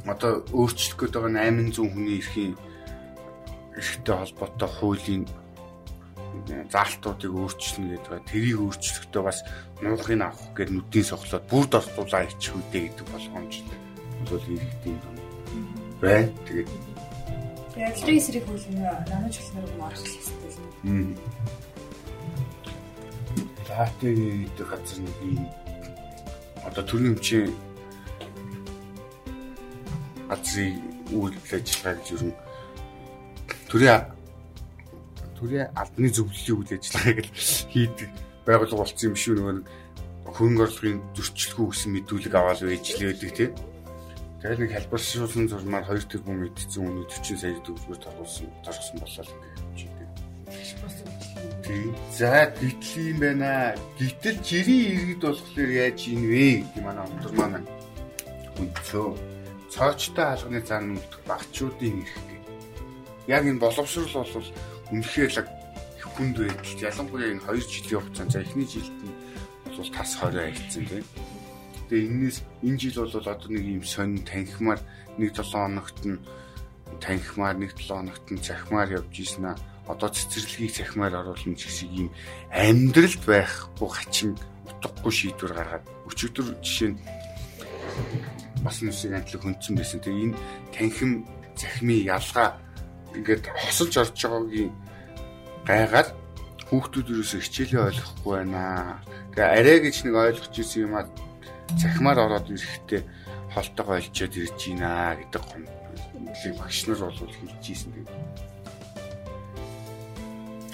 одоо 0.07 0.43
өөрчлөх 0.53 0.97
гээд 0.97 1.13
байгаа 1.15 1.33
800 1.49 1.91
хүний 1.91 2.17
эрхийн 2.21 2.53
эрхтэй 3.75 4.15
холбоотой 4.15 4.69
хуулийн 4.69 5.23
заалтуудыг 6.71 7.33
өөрчилнө 7.33 7.97
гэдэг 7.97 8.11
ба 8.13 8.19
тэрийг 8.29 8.59
өөрчлөхдөө 8.61 9.23
бас 9.25 9.39
нуухыг 9.81 10.21
авах 10.21 10.53
гэж 10.55 10.69
нүдийн 10.71 11.05
соглоод 11.09 11.45
бүрд 11.51 11.71
орцуулаа 11.79 12.23
ичих 12.25 12.55
үдэ 12.55 12.79
гэдэг 12.85 13.07
болгоомж 13.11 13.53
бол 14.29 14.45
иргэдийн 14.53 14.99
байна. 16.01 16.31
Тэгээд 16.47 16.69
Ядлын 17.79 18.17
эсрэг 18.19 18.43
хөл 18.43 18.67
нь 18.71 18.83
намж 18.83 19.35
болсноор 19.39 19.71
юм 19.71 19.81
орох 19.87 20.03
хэрэгтэй. 20.03 21.15
Таатай 23.69 24.13
гэдэг 24.17 24.65
газар 24.65 24.99
нэг 25.05 25.17
юм 25.21 25.45
одоо 26.65 26.83
төрийн 26.89 27.13
өмчийн 27.13 27.53
газрын 30.25 30.81
үйл 31.13 31.37
ажиллагаа 31.37 31.95
гэж 32.01 32.07
юу 32.17 32.33
төрийн 33.69 34.01
төрийн 35.37 35.69
албаны 35.77 36.09
зөвлөлийн 36.09 36.57
үйл 36.57 36.73
ажиллагаа 36.73 37.13
гэж 37.21 37.27
хийдэг 37.69 38.09
байгууллага 38.45 38.81
болсон 38.81 39.07
юм 39.13 39.17
шүү 39.21 39.33
нөгөө 39.37 39.55
хөрөнгө 40.33 40.63
орлогын 40.65 40.99
зөрчилгүй 41.13 41.65
гэсэн 41.69 41.93
мэдүүлэг 41.93 42.33
аваад 42.33 42.61
л 42.65 42.73
байдаг 42.73 43.33
тийм 43.37 43.53
Тэгэхээр 44.39 44.59
нэг 44.63 44.71
хэлбэршүүлсэн 44.71 45.51
зурмаар 45.51 45.83
2 45.83 46.07
тэрбум 46.07 46.47
мэдсэн 46.47 46.79
үнэ 46.79 47.11
40 47.11 47.43
сая 47.43 47.59
төгрөгөөр 47.59 47.99
торуулсан 47.99 48.47
торгосон 48.63 48.97
болоо 49.03 49.23
л 49.27 49.35
гэж 49.35 49.35
байна. 49.35 49.48
Тийм. 51.69 51.93
За 52.09 52.49
гэтэл 52.49 53.13
юм 53.13 53.19
байна. 53.21 53.77
Гэтэл 54.01 54.41
жирийн 54.41 54.89
иргэд 54.89 55.21
болохоор 55.21 55.69
яаж 55.69 56.01
ийн 56.09 56.23
вэ 56.25 56.65
гэдэг 56.65 56.81
манай 56.81 57.05
өндөр 57.05 57.33
маань 57.37 57.67
үнцөө. 58.57 59.13
Цоочтой 59.69 60.25
алганы 60.33 60.65
зан 60.65 60.97
үлдэх 60.97 61.21
багчуудын 61.29 62.01
ирэх. 62.01 62.17
Яг 63.29 63.45
энэ 63.45 63.61
боловсрол 63.61 64.09
бол 64.09 64.49
үнэхээр 64.89 65.29
л 65.29 65.45
хүнд 66.17 66.35
байдал. 66.41 66.81
Ялангуяа 66.89 67.37
энэ 67.37 67.45
2 67.45 67.61
жилийн 67.61 68.01
хугацаанд 68.01 68.33
за 68.33 68.41
эхний 68.41 68.65
жилд 68.65 68.97
нь 69.05 69.13
бол 69.69 69.89
тас 69.93 70.17
20 70.17 70.41
аялцсан 70.41 70.83
тийм 70.89 71.05
Тэгээ 71.85 72.09
энэс 72.09 72.37
энэ 72.65 72.79
жил 72.81 72.97
бол 73.05 73.29
одоо 73.29 73.49
нэг 73.53 73.65
юм 73.77 73.85
сонин 73.85 74.25
танхимаар 74.25 74.81
нэг 75.21 75.37
7 75.37 75.53
хоногт 75.53 76.01
нь 76.01 76.17
танхимаар 76.97 77.55
нэг 77.61 77.71
7 77.77 77.93
хоногт 77.93 78.25
нь 78.33 78.41
цахимаар 78.41 78.89
явж 78.97 79.13
ийсэн 79.13 79.53
аа. 79.53 79.57
Одоо 79.89 80.09
цэцэрлэгийг 80.13 80.73
цахимаар 80.77 81.25
оруулна 81.25 81.57
ч 81.57 81.65
гэсэн 81.65 81.89
ийм 81.89 82.07
амьдралд 82.53 83.21
байхгүй 83.25 83.89
хачин 83.89 84.37
утгагүй 84.69 85.13
шийдвэр 85.13 85.53
гаргаад 85.57 85.85
өчигдөр 86.05 86.47
жишээ 86.61 86.89
нь 86.93 87.01
бас 88.61 88.77
нүсийг 88.85 89.17
амтлаг 89.17 89.41
хүндсэн 89.41 89.73
байсан. 89.75 89.99
Тэгээ 89.99 90.25
энэ 90.29 90.37
танхим 90.71 91.11
цахимын 91.57 92.05
ялгаа 92.05 92.61
ингээд 93.17 93.43
хосолж 93.49 93.93
орж 93.97 94.13
байгаагийн 94.13 94.71
гайгаар 95.65 96.07
хүүхдүүд 96.69 97.07
юусэн 97.09 97.41
хичээлээ 97.41 97.87
ойлгохгүй 97.89 98.33
байна. 98.45 99.01
Тэгээ 99.33 99.53
арай 99.57 99.77
гэж 99.81 99.95
нэг 100.05 100.15
ойлгож 100.15 100.53
ирсэн 100.53 100.85
юм 100.85 100.93
аа 100.95 101.09
захимаар 101.77 102.19
ороод 102.25 102.47
ирэхдээ 102.49 103.01
холтойгоо 103.53 103.97
олчоод 103.97 104.33
ирж 104.37 104.57
гинэ 104.57 105.17
гэдэг 105.17 105.43
гомдлыг 105.49 106.55
багш 106.57 106.79
нар 106.85 106.99
бол 107.01 107.17
хэлж 107.17 107.65
ийсэн 107.65 107.91
гэдэг. 107.93 108.48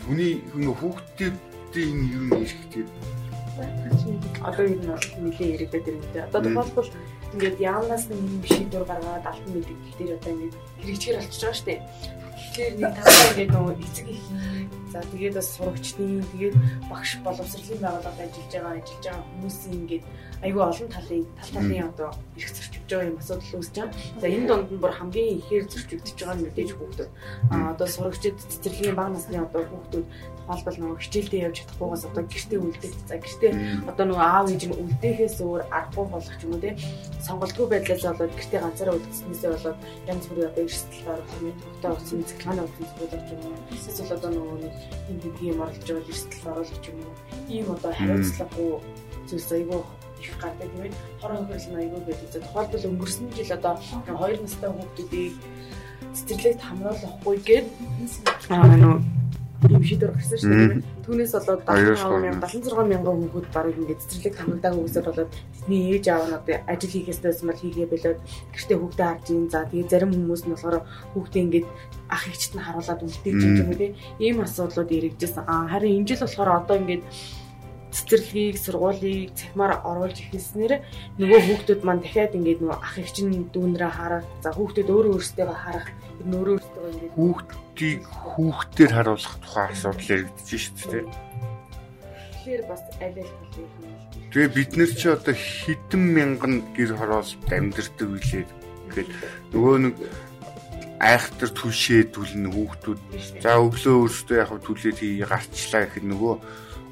Хүний 0.06 0.34
хүн 0.54 0.70
хүүхдүүдийн 0.70 1.98
ер 2.14 2.24
нь 2.30 2.34
ирэхдээ 2.46 2.86
одоо 4.44 4.66
юу 4.68 4.80
нэлээ 5.24 5.54
яриад 5.56 5.72
байна 5.72 6.08
те. 6.14 6.22
Одоо 6.28 6.42
тохиолбол 6.44 6.90
ингээд 7.34 7.58
яамнаас 7.60 8.04
нэг 8.10 8.20
юм 8.20 8.44
шийдвэр 8.46 8.86
гаргаад 8.86 9.26
алтан 9.26 9.52
мэддэг 9.56 9.80
дээр 9.98 10.18
одоо 10.20 10.32
ингээд 10.36 10.56
хэрэгжээр 10.84 11.18
болчихж 11.20 11.42
байгаа 11.42 11.58
шүү 11.58 11.68
дээ. 11.68 11.80
Тэгэхээр 12.36 12.74
нэг 12.80 12.92
тавтай 12.96 13.32
гэдэг 13.36 13.50
нөө 13.56 13.74
эцэг 13.86 14.08
их 14.12 14.26
За 14.96 15.04
тэгээд 15.12 15.36
бас 15.36 15.50
сурагчдын 15.60 16.24
тэгээд 16.32 16.56
багш 16.88 17.20
боловсролын 17.20 17.84
байгууллагад 17.84 18.16
ажиллаж 18.16 18.48
байгаа 18.48 18.74
ажиллаж 18.80 19.04
байгаа 19.04 19.28
хүмүүсийн 19.28 19.76
ингээд 19.76 20.04
айгүй 20.46 20.64
олон 20.64 20.90
талын 20.96 21.26
тал 21.36 21.52
талын 21.52 21.88
одоо 21.92 22.10
эрх 22.40 22.52
зөрчигдөж 22.56 22.92
байгаа 22.96 23.10
юм 23.12 23.20
асуудал 23.20 23.56
үүсэж 23.60 23.76
байгаа. 23.76 23.96
За 24.22 24.28
энэ 24.32 24.48
донд 24.48 24.72
нь 24.72 24.80
бүр 24.80 24.94
хамгийн 24.96 25.40
ихээр 25.44 25.66
зөрчигдөж 25.68 26.16
байгаа 26.16 26.36
нь 26.40 26.44
мэдээж 26.48 26.72
хүүхдүүд. 26.80 27.12
А 27.52 27.56
одоо 27.76 27.88
сурагчид 27.92 28.38
цэцэрлэгийн 28.40 28.96
бага 28.96 29.12
насны 29.12 29.36
одоо 29.36 29.64
хүүхдүүд 29.68 30.06
тухайлбал 30.46 30.78
нөгөө 30.80 31.02
хичээлдээ 31.02 31.46
явж 31.50 31.58
чадахгүйгээс 31.60 32.04
одоо 32.06 32.24
гэртээ 32.30 32.60
үлдэх. 32.62 32.94
За 33.10 33.16
гэртээ 33.18 33.52
одоо 33.90 34.06
нөгөө 34.06 34.28
аав 34.32 34.48
ээж 34.54 34.64
нь 34.70 34.80
үлдээхээс 34.80 35.38
өөр 35.42 35.62
аргагүй 35.74 36.06
болох 36.14 36.38
юм 36.46 36.54
уу 36.54 36.62
те 36.62 36.72
сонголтгүй 37.26 37.68
байдлаас 37.68 38.04
болоод 38.06 38.34
гэртээ 38.38 38.62
ганцаараа 38.62 38.96
үлдсэнээсээ 38.96 39.52
болоод 39.52 39.78
янз 40.06 40.24
бүрийн 40.30 40.50
одоо 40.54 40.64
эрсдэл 40.64 41.04
гарах 41.10 41.30
юм 41.42 41.54
тогтоо 41.82 41.92
утсан 41.98 42.22
циклон 42.28 42.60
утсан 42.66 42.86
зүйлж 42.98 43.30
юм 43.34 43.42
уу. 43.46 43.58
Эсвэл 43.76 44.00
бол 44.02 44.16
одоо 44.18 44.32
нөгөө 44.36 44.58
энэ 45.10 45.22
хэдийн 45.24 45.62
оролж 45.62 45.84
байгаа 45.86 46.10
эрсдэл 46.10 46.50
оруулах 46.52 46.86
юм 46.90 46.98
уу. 47.06 47.16
Ийм 47.50 47.68
одоо 47.76 47.92
хариуцлагагүй 47.94 48.72
зүйлс 49.30 49.52
айгүй 49.58 49.82
их 50.22 50.34
гардаг 50.42 50.70
юм. 50.76 50.94
Хорон 51.22 51.46
хөрөл 51.48 51.80
айгүй 51.82 52.02
байдаг. 52.06 52.30
За 52.34 52.40
тухайлбал 52.42 52.88
өнгөрсөн 52.90 53.28
жил 53.36 53.52
одоо 53.58 53.74
2 54.08 54.42
настай 54.42 54.70
хүүхдүүдийг 54.74 55.34
цэцэрлэгт 56.16 56.62
хамруулахгүй 56.64 57.38
гээд 57.48 57.68
аа 58.50 58.76
нөгөө 58.76 59.00
ийм 59.72 59.84
шийдвэр 59.84 60.12
гарсан 60.14 60.38
шүү 60.38 60.52
дээ. 60.52 60.84
Түүнээс 61.06 61.34
болоод 61.36 61.62
76 61.66 62.92
мянган 62.92 63.18
хүүхэд 63.26 63.48
барыг 63.56 63.76
ингээд 63.82 64.02
цэцэрлэг 64.02 64.36
хамгаалдаг 64.38 64.74
үгсээр 64.82 65.08
болоод 65.10 65.32
тэдний 65.32 65.82
ээж 65.94 66.06
аав 66.10 66.24
нь 66.30 66.38
одоо 66.38 66.56
ажил 66.70 66.94
хийхээс 66.94 67.20
тойсмал 67.22 67.62
хийгээ 67.62 67.88
болоод 67.90 68.20
гэртээ 68.54 68.78
хүүхдээ 68.80 69.08
харж 69.10 69.26
ийн. 69.30 69.46
За 69.50 69.60
тэгээ 69.70 69.92
зарим 69.92 70.12
хүмүүс 70.14 70.44
нь 70.46 70.54
болохоор 70.54 70.78
хүүхдээ 71.14 71.44
ингээд 71.46 71.68
ах 72.10 72.24
эгчт 72.30 72.52
нь 72.56 72.66
харуулад 72.66 73.02
үлдээж 73.06 73.40
юм 73.46 73.54
уу 73.70 73.78
те. 73.80 73.96
Ийм 74.22 74.38
асуудлууд 74.46 74.90
ирэгдсэн. 74.92 75.44
Аа 75.46 75.66
харин 75.72 75.98
энэ 76.02 76.08
жил 76.10 76.22
болохоор 76.26 76.50
одоо 76.60 76.76
ингээд 76.82 77.04
цэцэрлэгийг 77.96 78.58
сургуулийг 78.60 79.32
цахимаар 79.40 79.80
оруулж 79.88 80.18
ихэлснээр 80.20 80.84
нөгөө 81.20 81.40
хүүхдүүд 81.48 81.82
маань 81.88 82.04
дахиад 82.04 82.36
ингээд 82.36 82.60
нөгөө 82.62 82.80
ах 82.84 82.96
эгч 83.00 83.18
нь 83.24 83.48
дүүнрээ 83.56 83.92
харах 83.96 84.26
за 84.44 84.50
хүүхдүүд 84.52 84.90
өөрөө 84.92 85.14
өөрсдөө 85.16 85.48
харах 85.56 85.88
ингээд 86.24 87.16
хүүхдийг 87.16 88.02
хүүхдээр 88.08 88.92
харуулах 88.96 89.36
тухай 89.44 89.66
асуудал 89.72 90.12
яригдэж 90.14 90.48
шүү 90.48 90.76
дээ. 90.92 91.06
Тэгэхээр 92.46 92.64
бас 92.70 92.82
аль 93.02 93.20
аль 93.20 93.34
талыг 93.52 93.96
Тэгээ 94.36 94.52
бид 94.52 94.72
нар 94.76 94.92
чи 94.92 95.08
одоо 95.08 95.32
хэдэн 95.32 96.04
мянган 96.12 96.56
гэр 96.76 97.00
хороолт 97.00 97.40
амьдэрдэг 97.48 98.04
үлээ. 98.04 98.44
Тэгэл 98.92 99.12
нөгөө 99.56 99.76
нэг 99.88 99.96
айхтар 101.00 101.52
түлшээ 101.56 102.12
түлнэ 102.12 102.52
хүүхдүүд. 102.52 103.00
За 103.40 103.56
өглөө 103.64 103.96
өөрсдөө 103.96 104.36
яг 104.36 104.52
түлээд 104.60 105.00
хий 105.00 105.24
гарчлаа 105.24 105.88
гэхэд 105.88 106.04
нөгөө 106.12 106.36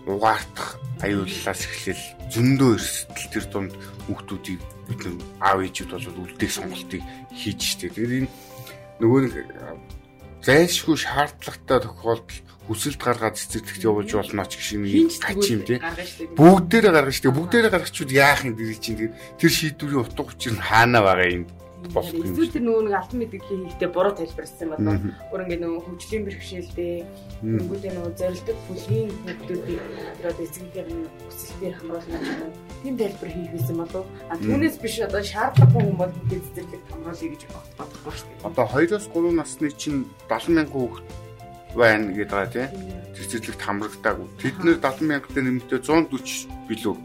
угаартах 0.08 0.80
аюуллаас 1.04 1.62
эхлээл 1.68 2.06
зөндөө 2.32 2.72
эрсдэл 2.80 3.28
төр 3.36 3.46
дунд 3.52 3.74
хүүхдүүдийг 4.08 4.62
бид 4.88 5.04
аав 5.44 5.60
ээжүүд 5.68 5.92
бол 6.00 6.24
үлдээх 6.24 6.52
сонголтыг 6.64 7.04
хийж 7.36 7.60
штэ. 7.60 7.92
Тэгэхээр 7.92 8.24
энэ 8.24 8.32
нөгөө 9.00 9.20
нэг 9.24 9.34
зайлшгүй 10.44 10.98
шаардлагатай 11.00 11.80
тохиолдол 11.88 12.40
хүсэлт 12.68 13.00
гаргаад 13.00 13.36
цэцэрлэгт 13.40 13.84
явуулж 13.84 14.12
болно 14.16 14.44
ч 14.48 14.56
гэх 14.56 14.70
юм 14.76 14.84
гач 14.88 15.44
юм 15.52 15.62
тий. 15.68 15.80
Бүгдээрээ 16.40 16.94
гаргаж 16.96 17.16
штэ. 17.20 17.36
Бүгдээрээ 17.36 17.72
гаргачуд 17.72 18.12
яах 18.12 18.48
юм 18.48 18.56
дэрий 18.56 18.80
чинь 18.80 19.12
тэр 19.40 19.52
шийдвэрийн 19.52 20.04
утга 20.04 20.24
учир 20.24 20.56
нь 20.56 20.64
хаана 20.64 21.04
байгаа 21.04 21.44
юм 21.44 21.44
болох 21.92 22.14
юм. 22.14 22.24
Эсвэл 22.24 22.54
тэр 22.54 22.64
нөгөө 22.64 22.84
нэг 22.88 22.96
алтан 22.96 23.20
мэдээллийн 23.20 23.64
хийхдээ 23.68 23.90
буруу 23.92 24.14
тайлбарсан 24.16 24.68
байна. 24.72 25.02
Гур 25.30 25.42
ингээ 25.44 25.60
нөгөө 25.60 25.82
хөгжлийн 25.84 26.24
бэрхшээлтэй 26.28 26.94
нөгөөдөө 27.44 27.92
нөгөө 27.94 28.14
зорилдог 28.20 28.58
бүлгийн 28.68 29.10
хүмүүсүүдийг 29.24 29.82
одоо 30.24 30.44
эцэгийнхээ 30.44 30.86
өсөлтөөр 31.30 31.76
хамруулна 31.78 32.18
гэх 32.20 32.42
юм. 32.44 32.52
Тийм 32.84 32.96
тайлбар 32.98 33.30
хийх 33.32 33.52
байсан 33.54 33.78
болов. 33.78 34.06
А 34.30 34.36
түүнээс 34.40 34.78
биш 34.82 34.96
одоо 35.04 35.22
шаардлагагүй 35.24 35.82
хүн 35.84 35.98
бол 36.00 36.14
цэцэрлэг 36.30 36.84
хамруулъя 36.92 37.30
гэж 37.32 37.42
бодохгүй 37.78 38.14
шүү 38.14 38.28
дээ. 38.28 38.48
Одоо 38.48 38.66
2-оос 38.72 39.06
3 39.12 39.40
насны 39.40 39.68
чинь 39.76 40.00
70 40.28 40.56
мянган 40.58 40.80
хүүхэд 40.84 41.08
байна 41.76 42.14
гэдэг 42.14 42.32
байгаа 42.32 42.52
тийм 42.54 42.68
цэцэрлэгт 43.14 43.62
хамрагдаагүй. 43.62 44.28
Тэд 44.42 44.58
нэр 44.62 44.78
70 44.82 45.10
мянган 45.10 45.44
нэмэлтээ 45.48 45.80
140 45.82 46.54
билүү 46.70 46.96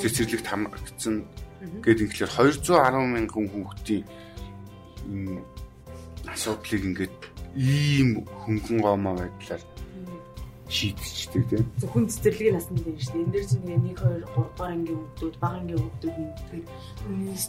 цэцэрлэгт 0.00 0.46
хамрагдсан 0.48 1.16
Гэт 1.60 2.00
ингээр 2.00 2.32
210 2.32 3.12
мянган 3.12 3.46
хүүхдийн 3.52 4.04
энэ 5.12 5.44
асуудлыг 6.32 6.82
ингээд 6.88 7.18
ийм 7.56 8.24
хөнгөн 8.24 8.78
гомоо 8.80 9.14
байдлаар 9.20 9.62
шийдчихдэг 10.70 11.44
тийм. 11.50 11.66
Зөвхөн 11.82 12.06
цэцэрлэгийн 12.08 12.54
насны 12.54 12.78
дээр 12.78 12.96
шүү 13.02 13.12
дээ. 13.12 13.24
Энд 13.26 13.32
дээр 13.34 13.46
чинь 13.50 13.66
1 13.66 13.90
2 13.90 13.98
3 13.98 14.22
дугаар 14.22 14.72
ангийн 14.72 14.98
хүүхдүүд, 15.02 15.34
бага 15.42 15.56
ангийн 15.58 15.82
хүүхдүүд 15.82 16.16
үнээс 17.10 17.44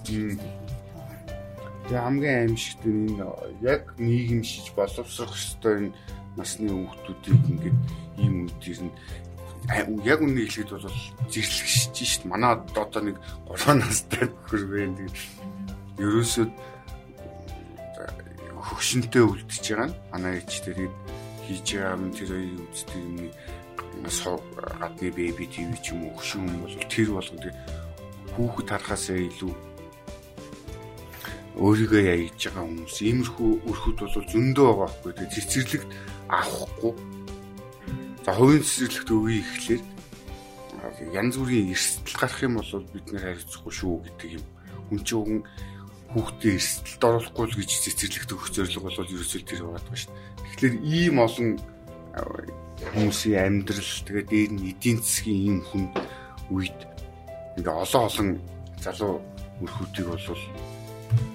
Тэгээ 1.86 2.02
хамгийн 2.08 2.39
аимшигт 2.41 2.84
нь 2.88 3.19
яг 3.62 3.84
нийгэмшиж 4.02 4.65
боловсрох 4.74 5.36
ёстой 5.38 5.74
энэ 5.78 5.91
насны 6.39 6.71
хүүхдүүдийг 6.71 7.41
ингээд 7.52 7.80
ийм 8.17 8.36
үдээр 8.47 8.80
нь 8.88 8.93
яг 9.69 10.19
үнэ 10.21 10.41
хэлэхэд 10.50 10.69
бол 10.74 10.89
зэрлэгшиж 11.30 11.95
шít 11.95 12.24
манай 12.26 12.58
одоо 12.58 13.02
нэг 13.02 13.17
3 13.45 13.78
настай 13.78 14.26
байна 14.50 14.97
тэгээд 14.97 15.17
ерөөсөө 16.02 16.45
хөгшөнтэй 18.62 19.21
үлдчихэж 19.21 19.65
байгаа 19.69 19.88
нь 19.89 19.95
манай 20.12 20.34
ээжтэй 20.41 20.74
тэгээд 20.74 20.95
хийж 21.45 21.67
байгаа 21.78 21.95
юм 21.97 22.12
тэр 22.15 22.30
хоёрын 22.34 22.65
үздэг 22.71 23.02
юм 23.06 23.15
гадны 24.82 25.08
беби 25.13 25.45
тв 25.45 25.78
ч 25.84 25.86
юм 25.93 26.10
уу 26.10 26.17
хөшин 26.17 26.50
юм 26.50 26.58
бол 26.65 26.76
тэр 26.89 27.10
болгонд 27.13 27.45
хүүхэд 28.34 28.67
харахаасаа 28.71 29.19
илүү 29.30 29.54
өөрийгөө 31.62 32.02
яйж 32.08 32.47
байгаа 32.47 32.63
хүмүүс. 32.63 32.95
Иймэрхүү 33.04 33.52
өрхөд 33.67 33.97
бол 34.00 34.15
зөндөө 34.32 34.65
байгаа 34.71 34.88
байхгүй. 34.88 35.12
Тэгээд 35.19 35.36
цэцэрлэгт 35.36 35.89
авахгүй 36.32 36.91
За 38.21 38.31
хувийн 38.38 38.62
цэцэрлэгт 38.62 39.10
өгье 39.10 39.41
ихлээр 39.41 39.84
янз 41.13 41.36
бүрийн 41.41 41.73
эрсдэл 41.73 42.17
гарах 42.21 42.41
юм 42.45 42.62
бол 42.62 42.86
бид 42.93 43.07
нэр 43.10 43.23
хариуцахгүй 43.25 43.73
шүү 43.73 43.95
гэдэг 44.05 44.29
юм. 44.38 44.45
Хүн 44.89 44.99
чинь 45.01 45.17
уг 45.17 45.45
хүүхдээ 46.13 46.53
эрсдэлд 46.53 47.01
оруулахгүй 47.01 47.45
л 47.49 47.57
гэж 47.57 47.71
цэцэрлэгт 47.81 48.34
өгөх 48.36 48.49
зорилго 48.53 48.86
бол 48.86 49.01
ерөөсөө 49.10 49.41
тэр 49.41 49.62
байгаа 49.65 49.97
шүү. 49.97 50.13
Тэгэхээр 50.53 50.75
ийм 50.86 51.15
олон 51.17 51.49
хүмүүсийн 52.93 53.41
амьдрал 53.41 53.93
тэгээд 54.05 54.29
дээр 54.29 54.51
нь 54.53 54.69
эдийн 54.69 54.99
засгийн 55.01 55.41
ийм 55.41 55.57
хүн 55.65 55.84
үед 56.53 56.79
ингээ 57.57 57.73
олон 57.73 58.03
олон 58.05 58.29
залуу 58.84 59.13
мөрхүүдийг 59.63 60.07
бол 60.12 60.43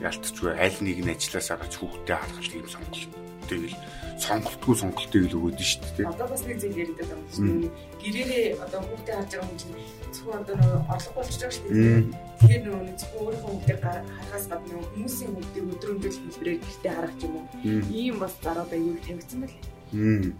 ялтчгүй 0.02 0.52
аль 0.54 0.78
нэг 0.82 0.98
нь 1.02 1.12
ажилласаа 1.14 1.56
гарч 1.58 1.74
хүүхдээ 1.80 2.16
харгалт 2.18 2.52
ийм 2.54 2.68
сонголт. 2.68 3.10
Тэгэл 3.48 3.76
сонголтгүй 4.16 4.74
сонголтыг 4.76 5.22
л 5.28 5.36
өгөөд 5.36 5.58
нь 5.60 5.68
шүү 5.70 5.82
дээ. 5.96 6.08
Одоо 6.08 6.26
бас 6.32 6.42
нэг 6.48 6.58
зүйл 6.60 6.80
яриад 6.80 6.98
байгаа 6.98 7.18
юм 7.36 7.70
гэрээрээ 8.00 8.46
одоо 8.64 8.80
хүүхдээ 8.86 9.16
харж 9.16 9.32
байгаа 9.34 9.50
юм 9.50 9.58
чинь 9.60 9.74
зөвхөн 10.14 10.40
одоо 10.40 10.54
нөгөө 10.56 10.80
орлого 10.94 11.14
болчихж 11.16 11.40
байгаа 11.42 11.56
шүү 11.56 11.68
дээ. 11.68 12.00
Тэгэхээр 12.40 12.62
нөгөө 12.64 12.96
зөвхөн 13.00 13.20
өөрийнхөө 13.26 13.50
хүүхдээ 13.52 13.78
харахаас 13.82 14.46
гадна 14.50 14.74
хүмүүсийн 14.94 15.32
хүүхдээ 15.34 15.64
өдрөндөл 15.72 16.18
хэлбэрээр 16.22 16.60
гэртээ 16.64 16.92
харах 16.96 17.16
юм 17.26 17.34
уу? 17.36 17.46
Ийм 17.92 18.16
бас 18.22 18.34
зараад 18.44 18.70
аюул 18.72 19.00
тавигдсан 19.04 19.38
байлээ. 19.42 20.32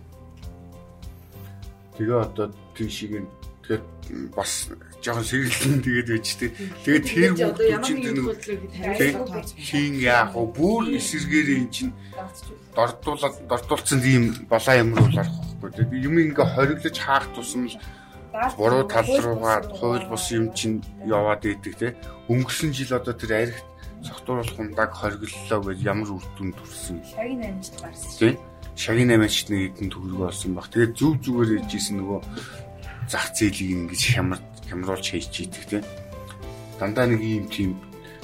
Тэгээ 1.97 2.19
одоо 2.27 2.47
тийм 2.77 2.89
шиг 2.93 3.13
тэгээд 3.65 3.85
бас 4.37 4.53
жоохон 5.07 5.27
сэргэлэн 5.31 5.81
тэгээд 5.87 6.09
байж 6.11 6.29
тээ. 6.35 6.51
Тэгээд 6.83 7.05
тэр 7.07 7.79
чинь 7.87 8.03
нэг 8.03 8.19
хийн 9.55 9.95
яах 10.03 10.35
вэ? 10.35 10.51
Бүр 10.51 10.99
эсэргээр 10.99 11.49
эн 11.63 11.71
чинь 11.71 11.95
дордуулаад 12.75 13.35
дордуулсан 13.47 14.03
тийм 14.03 14.35
балаа 14.51 14.83
юмруулах 14.83 15.31
байхгүй. 15.63 15.71
Тэгээд 15.87 16.07
юм 16.11 16.17
ингээ 16.19 16.47
хориглож 16.59 16.97
хаах 16.99 17.31
тусам 17.39 17.71
л 17.71 17.79
буруу 18.59 18.85
тал 18.91 19.07
руугаа 19.07 19.63
хууль 19.79 20.07
бус 20.11 20.27
юм 20.35 20.51
чинь 20.53 20.83
яваад 21.07 21.47
идэг 21.47 21.75
те. 21.79 21.95
Өнгөрсөн 22.27 22.75
жил 22.75 22.99
одоо 22.99 23.15
тэр 23.15 23.33
арх 23.47 23.59
согтууруулах 24.03 24.59
хундаг 24.59 24.91
хориглолоо 24.91 25.61
гэж 25.71 25.79
ямар 25.87 26.11
үр 26.11 26.27
дүн 26.35 26.51
төрсөн. 26.53 26.99
Шагийн 27.15 27.43
амжилт 27.47 27.79
гарсан. 27.81 28.11
Тийм. 28.19 28.37
Шагийн 28.77 29.15
амжилт 29.15 29.49
нэг 29.55 29.63
хэдэн 29.79 29.89
төгрөг 29.89 30.19
болсон 30.21 30.53
баг. 30.53 30.69
Тэгээд 30.69 30.99
зүв 30.99 31.15
зүгээр 31.25 31.51
ээжсэн 31.65 31.97
нөгөө 31.97 32.21
зах 33.09 33.27
зээлийг 33.33 33.71
ингэж 33.89 34.03
хямар 34.15 34.41
хямруулж 34.69 35.07
хийж 35.11 35.35
идэг 35.47 35.65
тийм. 35.71 35.85
Дандаа 36.79 37.07
нэг 37.07 37.23
юм 37.23 37.47
тийм 37.49 37.71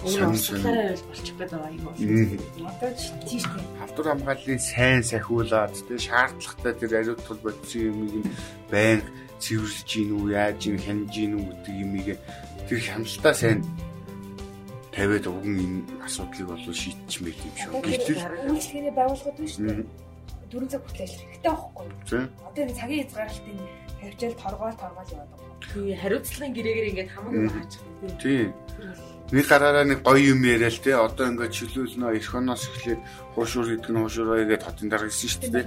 сонин 0.04 0.36
сонин 0.36 0.98
болчих 1.08 1.36
гээд 1.38 1.50
байгаа 1.54 1.70
юм. 1.70 2.38
Одоо 2.66 2.90
тийш 3.28 3.44
тийм. 3.46 3.66
Халдвар 3.78 4.08
хамгааллын 4.10 4.58
сайн 4.58 5.02
сахиулаад 5.02 5.74
тийм 5.86 5.98
шаардлагатай 5.98 6.74
тэр 6.74 6.92
ариутгал 6.98 7.40
бодсон 7.44 7.82
юмыг 7.90 8.14
нь 8.20 8.30
байн 8.70 9.00
цэвэрлж 9.38 9.86
гин 9.86 10.10
үү, 10.18 10.26
яаж 10.34 10.58
гин 10.62 10.78
хянж 10.78 11.06
гин 11.14 11.32
үү 11.38 11.44
гэдэг 11.50 11.74
юмыг 11.86 12.08
тэр 12.66 12.80
хяналтаа 12.82 13.34
сайн 13.34 13.58
тавиад 14.94 15.26
уг 15.26 15.44
энэ 15.46 15.86
асуудлыг 16.06 16.46
бол 16.50 16.66
шийдчихмээр 16.82 17.38
юм 17.38 17.54
шүү. 17.58 17.70
Гэтэл 17.82 18.22
үйлчлэгээний 18.50 18.94
байгууллагууд 18.94 19.38
биш 19.38 19.56
үү? 19.58 19.86
4 20.52 20.68
цаг 20.68 20.82
хүртэл 20.84 21.06
ажиллах 21.06 21.28
хэрэгтэй 21.32 21.48
байхгүй 21.48 21.86
юу? 21.88 22.28
Одоо 22.44 22.62
энэ 22.62 22.76
цагийн 22.76 23.02
хязгаарлалтын 23.06 23.58
тавьчаал 24.02 24.36
торгоол 24.42 24.76
торгоол 24.76 25.10
яваад 25.16 25.30
байгаа. 25.32 25.51
Тий 25.70 25.94
хариуцлагын 25.96 26.54
гэрээгээр 26.56 26.90
ингээд 26.90 27.10
хамаагүй 27.14 27.50
хаачих 27.52 27.82
тий. 28.00 28.12
Тийм. 28.22 28.50
Нэг 29.32 29.46
гараараа 29.48 29.86
нэг 29.88 30.04
гоё 30.04 30.36
юм 30.36 30.44
яриа 30.44 30.68
л 30.68 30.76
те. 30.76 30.92
Одоо 30.92 31.32
ингээд 31.32 31.56
чөлөөлнө 31.56 32.12
эх 32.12 32.34
оноос 32.36 32.68
эхлээд 32.68 33.00
хуушуур 33.32 33.68
идэх 33.72 33.88
нь 33.88 34.00
хуушуураа 34.02 34.44
игээд 34.44 34.66
хотын 34.66 34.92
дараа 34.92 35.08
гисэн 35.08 35.30
шүү 35.32 35.50
дээ. 35.56 35.66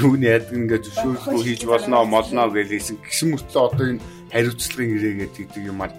Юу 0.00 0.16
нь 0.16 0.24
яадаг 0.24 0.56
ингээд 0.56 0.84
зөвшөөрөхгүй 0.88 1.42
хийж 1.44 1.62
болно 1.68 2.08
молно 2.08 2.48
гэж 2.48 2.68
хэлсэн. 2.72 2.96
Гисэн 3.04 3.28
мөртлөө 3.36 3.62
одоо 3.68 3.86
энэ 3.92 4.04
хариуцлагын 4.32 4.94
ирээгээд 4.96 5.34
гэдэг 5.36 5.62
юм 5.68 5.84
аа. 5.84 5.92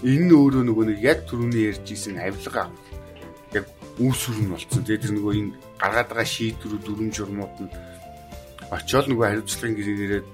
Энэ 0.00 0.24
нь 0.24 0.32
өөрөө 0.32 0.64
нөгөө 0.64 0.84
нэг 0.88 0.98
яг 1.04 1.18
түрүүний 1.28 1.68
ярьж 1.68 1.86
исэн 1.92 2.16
авилга 2.16 2.72
яг 3.52 3.64
үүсвэр 4.00 4.38
нь 4.40 4.50
болцсон. 4.56 4.82
Тэгээд 4.88 5.04
тэр 5.04 5.14
нөгөө 5.20 5.32
энэ 5.36 5.52
гаргаад 5.76 6.08
байгаа 6.08 6.28
шийдвэрүүд 6.32 6.84
дүрм 6.84 7.08
журмууд 7.12 7.56
нь 7.60 7.72
очиод 8.72 9.06
нөгөө 9.08 9.26
хариуцлагын 9.28 9.76
гэрээгээд 9.76 10.28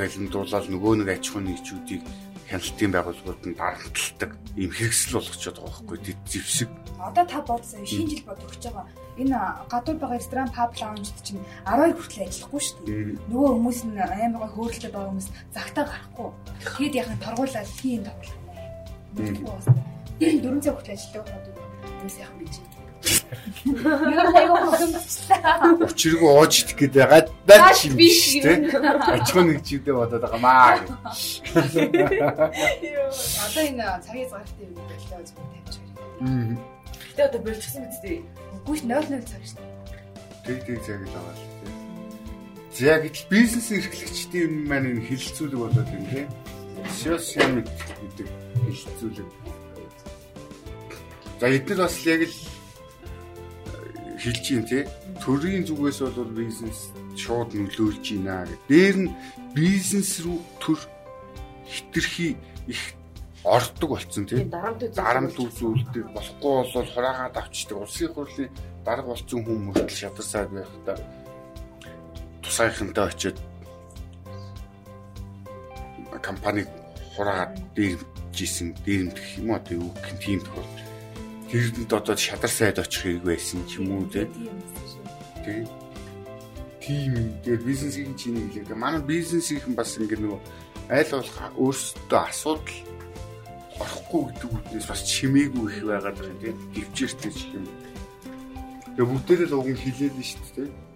далимдуулаад 0.00 0.66
нөгөө 0.72 0.92
нэг 1.04 1.08
аж 1.12 1.24
ахуйн 1.28 1.46
нэгжүүдийг 1.52 2.02
хяналтын 2.50 2.90
байгууллагууд 2.90 3.42
нь 3.46 3.58
дарамталдаг 3.60 4.30
ийм 4.58 4.70
хэрэгсэл 4.74 5.14
болгочод 5.20 5.56
байгаа 5.60 5.70
байхгүй 5.70 5.98
тийм 6.02 6.18
зэвсэг. 6.26 6.70
Одоо 6.98 7.24
та 7.28 7.38
бодсон 7.46 7.86
шинэ 7.86 8.10
жил 8.10 8.26
бод 8.26 8.40
өгч 8.42 8.64
байгаа. 8.66 8.86
Энэ 9.20 9.38
гадуур 9.70 9.98
байгаа 10.02 10.18
ресторан, 10.18 10.50
паб, 10.50 10.74
лаунжд 10.74 11.16
чинь 11.22 11.44
12 11.68 11.94
хүртэл 11.94 12.26
ажиллахгүй 12.26 12.62
шүү 12.64 12.78
дээ. 12.88 13.14
Нөгөө 13.30 13.50
хүмүүс 13.54 13.80
нь 13.86 13.98
аймаг 14.00 14.42
хөөрөлтөд 14.50 14.92
байгаа 14.94 15.10
хүмүүс 15.14 15.28
загтаа 15.54 15.84
гарахгүй. 15.86 16.28
Тэгэд 16.64 16.98
яхан 16.98 17.18
торгуулаад 17.22 17.70
тийм 17.78 18.02
торгуул. 18.08 19.66
Дөрөв 20.18 20.62
цаг 20.64 20.74
хүртэл 20.74 20.96
ажилладаг 20.96 21.24
хүмүүс 22.00 22.16
яхан 22.18 22.38
гэж. 22.40 22.69
Яг 23.30 24.34
аяга 24.34 24.58
хөөмчлээ. 24.74 25.86
Учиргүй 25.86 26.30
ууж 26.30 26.54
идэх 26.66 26.76
гэдэг 26.80 27.06
гадаа 27.06 27.70
ч 27.78 27.86
юм 27.86 27.94
биш 27.94 28.42
тийм. 28.42 28.66
Аж 28.66 29.30
ахуйн 29.30 29.46
нэгжүүдээ 29.54 29.94
бодоод 29.94 30.22
байгаа 30.26 30.40
маа. 30.42 30.82
Одоо 33.46 33.62
энэ 33.62 33.86
цагийн 34.02 34.28
згартай 34.28 34.66
юм 34.66 34.74
байлаа 34.74 35.22
байна. 35.22 35.50
Мм. 36.20 36.58
Гэтэ 37.10 37.22
одоо 37.30 37.40
болчихсон 37.46 37.84
биз 37.86 38.00
дээ. 38.02 38.18
Үгүй 38.66 38.76
ш 38.76 38.82
00 38.84 39.22
цаг 39.30 39.42
шүү 39.46 39.58
дээ. 39.62 39.70
Тэг 40.46 40.58
тэг 40.66 40.78
цаг 40.82 41.00
л 41.06 41.14
байгаа 41.14 41.34
л 41.34 41.42
тийм. 41.60 41.76
За 42.74 42.98
гэтэл 42.98 43.30
бизнес 43.30 43.68
эрхлэгчдийн 43.70 44.44
юм 44.46 44.54
маань 44.66 44.88
энэ 44.90 45.06
хилцүүлэг 45.06 45.58
болоод 45.58 45.90
юм 45.94 46.04
тийм. 46.10 46.28
Social 46.90 47.62
гэдэг 47.62 48.28
хилцүүлэг. 48.66 49.28
За 51.40 51.46
эдгээр 51.48 51.80
бас 51.80 51.96
яг 52.04 52.20
л 52.28 52.36
хэлж 54.20 54.44
юм 54.52 54.64
тий. 54.68 54.84
Төрийн 55.24 55.64
зүгээс 55.64 55.98
бол 56.04 56.32
бизнес 56.36 56.92
шууд 57.16 57.56
нөлөөлж 57.56 58.06
байна 58.20 58.44
гэх. 58.44 58.60
Дээр 58.68 58.96
нь 59.08 59.10
бизнес 59.56 60.20
рүү 60.20 60.38
төр 60.60 60.80
хитрхи 61.64 62.36
их 62.68 62.82
ордог 63.44 63.96
болцсон 63.96 64.28
тий. 64.28 64.44
Дарамт 64.44 65.40
үзүүлдэг 65.40 66.12
болохгүй 66.12 66.52
бол 66.68 66.88
хураагаад 66.92 67.36
авчдаг. 67.40 67.80
Улсын 67.80 68.12
хурлын 68.12 68.52
дарга 68.84 69.08
болсон 69.08 69.44
хүн 69.44 69.64
мөртөл 69.72 69.96
шатар 69.96 70.24
сайд 70.24 70.50
байхдаа 70.52 70.96
тусаахынтай 72.42 73.04
очиод 73.08 73.38
компани 76.22 76.64
хураагаад 77.16 77.56
дээржсэн 77.76 78.68
дээрмдэх 78.84 79.26
юм 79.40 79.50
уу 79.50 79.60
тий 79.64 79.76
юу 79.80 79.90
гэх 80.04 80.18
тийм 80.20 80.40
тохиол 80.44 80.79
тэрэнд 81.50 81.92
одоо 81.92 82.16
шадар 82.16 82.50
сайд 82.50 82.78
очих 82.78 83.02
хэрэг 83.02 83.24
байсан 83.26 83.66
ч 83.66 83.82
юм 83.82 83.90
уу 83.90 84.06
тий. 84.06 84.26
Тий. 85.44 85.66
Тийм 86.78 87.12
тэгээ 87.42 87.66
бизнесийн 87.66 88.14
чинь 88.14 88.50
хэлээ. 88.54 88.78
Манай 88.78 89.02
бизнесийн 89.02 89.74
бас 89.74 89.98
ингэ 89.98 90.16
нөгөө 90.16 90.40
айл 90.94 91.10
болох 91.10 91.38
өөрсдөө 91.58 92.20
асуудал 92.30 92.78
орохгүй 93.82 94.22
гэдэг 94.30 94.50
үгнээс 94.54 94.86
бас 94.86 95.02
чимээгүй 95.02 95.66
их 95.74 95.84
байгаад 95.90 96.16
байгаа 96.18 96.38
тийм 96.38 96.56
төвчээртэй 96.74 97.32
ч 97.34 97.40
юм. 97.54 97.66
Тэгээ 98.94 99.10
бүгдээрээ 99.10 99.48
л 99.50 99.58
уг 99.58 99.68
нь 99.70 99.82
хилээд 99.82 100.14
нь 100.14 100.28
шүү 100.30 100.46
дээ 100.54 100.89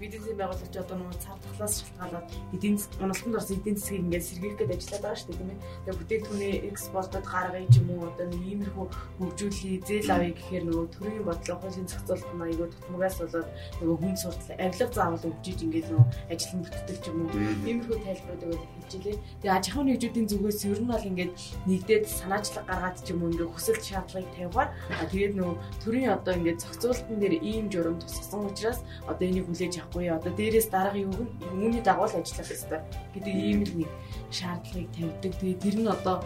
бизнесийн 0.00 0.38
байгуулагч 0.40 0.74
одоо 0.76 0.96
нөгөө 0.96 1.16
цав 1.22 1.36
тухлаас 1.44 1.74
шалтгаалаад 1.80 2.26
эдийн 2.56 2.76
засгийн 2.76 3.04
уналтанд 3.04 3.36
орсон 3.38 3.56
эдийн 3.60 3.76
засгийг 3.76 4.02
ингээд 4.04 4.28
сэргийлэх 4.28 4.58
гээд 4.60 4.74
ажиллаад 4.76 5.02
байгаа 5.02 5.18
шүү 5.20 5.28
дээ 5.28 5.38
тийм 5.40 5.50
ээ. 5.50 5.60
Тэгээ 5.86 5.98
бүтээгдэхүүний 6.00 6.54
экспортод 6.70 7.24
гаргая 7.26 7.66
ч 7.72 7.74
юм 7.80 7.88
уу 7.90 8.08
одоо 8.10 8.26
нэг 8.26 8.42
иймэрхүү 8.46 8.86
хөгжүүлэе, 9.18 9.76
зээл 9.88 10.10
авъя 10.14 10.32
гэхээр 10.36 10.64
нөгөө 10.66 10.86
төрийн 10.96 11.24
бодлого, 11.26 11.60
хуулийн 11.60 11.88
зохицуулалт 11.88 12.30
нь 12.36 12.44
айгүй 12.46 12.68
тутмагаас 12.70 13.16
болоод 13.20 13.48
нөгөө 13.80 13.96
хүн 14.00 14.16
суртал 14.20 14.50
авилга 14.56 14.86
заавал 14.96 15.28
өгчиж 15.30 15.58
ингээд 15.64 15.88
нөгөө 15.90 16.06
ажил 16.32 16.54
нь 16.56 16.64
бүтдэг 16.64 16.96
ч 17.00 17.04
юм 17.08 17.18
уу. 17.24 17.30
Иймэрхүү 17.66 17.98
тайлбарууд 18.04 18.44
өгөөд 18.46 18.64
хэлжээ. 18.86 19.16
Тэгээ 19.40 19.56
аж 19.56 19.64
ахуйн 19.70 19.86
нэгжүүдийн 19.90 20.26
зүгээс 20.30 20.60
ер 20.68 20.80
нь 20.82 20.90
бол 20.90 21.08
ингээд 21.10 21.32
нэгдээд 21.66 22.04
санаачлаг 22.06 22.64
гаргаад 22.68 22.96
ч 23.00 23.06
юм 23.12 23.20
уу 23.22 23.30
ингээд 23.32 23.52
хүсэлт 23.54 23.82
шаардлагыг 23.86 24.30
тавихаар 24.36 24.70
тэгээд 25.10 25.34
нөгөө 25.36 25.56
төрийн 25.82 26.10
одоо 26.16 26.32
ингээд 26.36 26.62
зохицуулалтын 26.62 27.18
дээр 27.20 27.34
ийм 27.40 27.66
журам 27.72 27.96
тусгасан 28.00 28.46
учраас 28.46 28.80
одоо 29.10 29.24
энийг 29.26 29.46
хүлээж 29.46 29.74
авахгүй 29.86 30.10
одоо 30.10 30.32
дээрээс 30.34 30.68
дараагийн 30.70 31.10
үг 31.14 31.22
нь 31.22 31.62
үүний 31.62 31.82
дагуу 31.82 32.10
л 32.10 32.18
ажиллах 32.18 32.46
хэрэгтэй 32.46 32.80
гэдэг 33.14 33.34
ийм. 33.34 33.60
л 33.62 33.74
нэг 33.78 33.90
шаардлагыг 34.34 34.90
тавьдаг. 34.90 35.32
Тэгээд 35.38 35.62
тэр 35.62 35.76
нь 35.78 35.86
одоо 35.86 36.16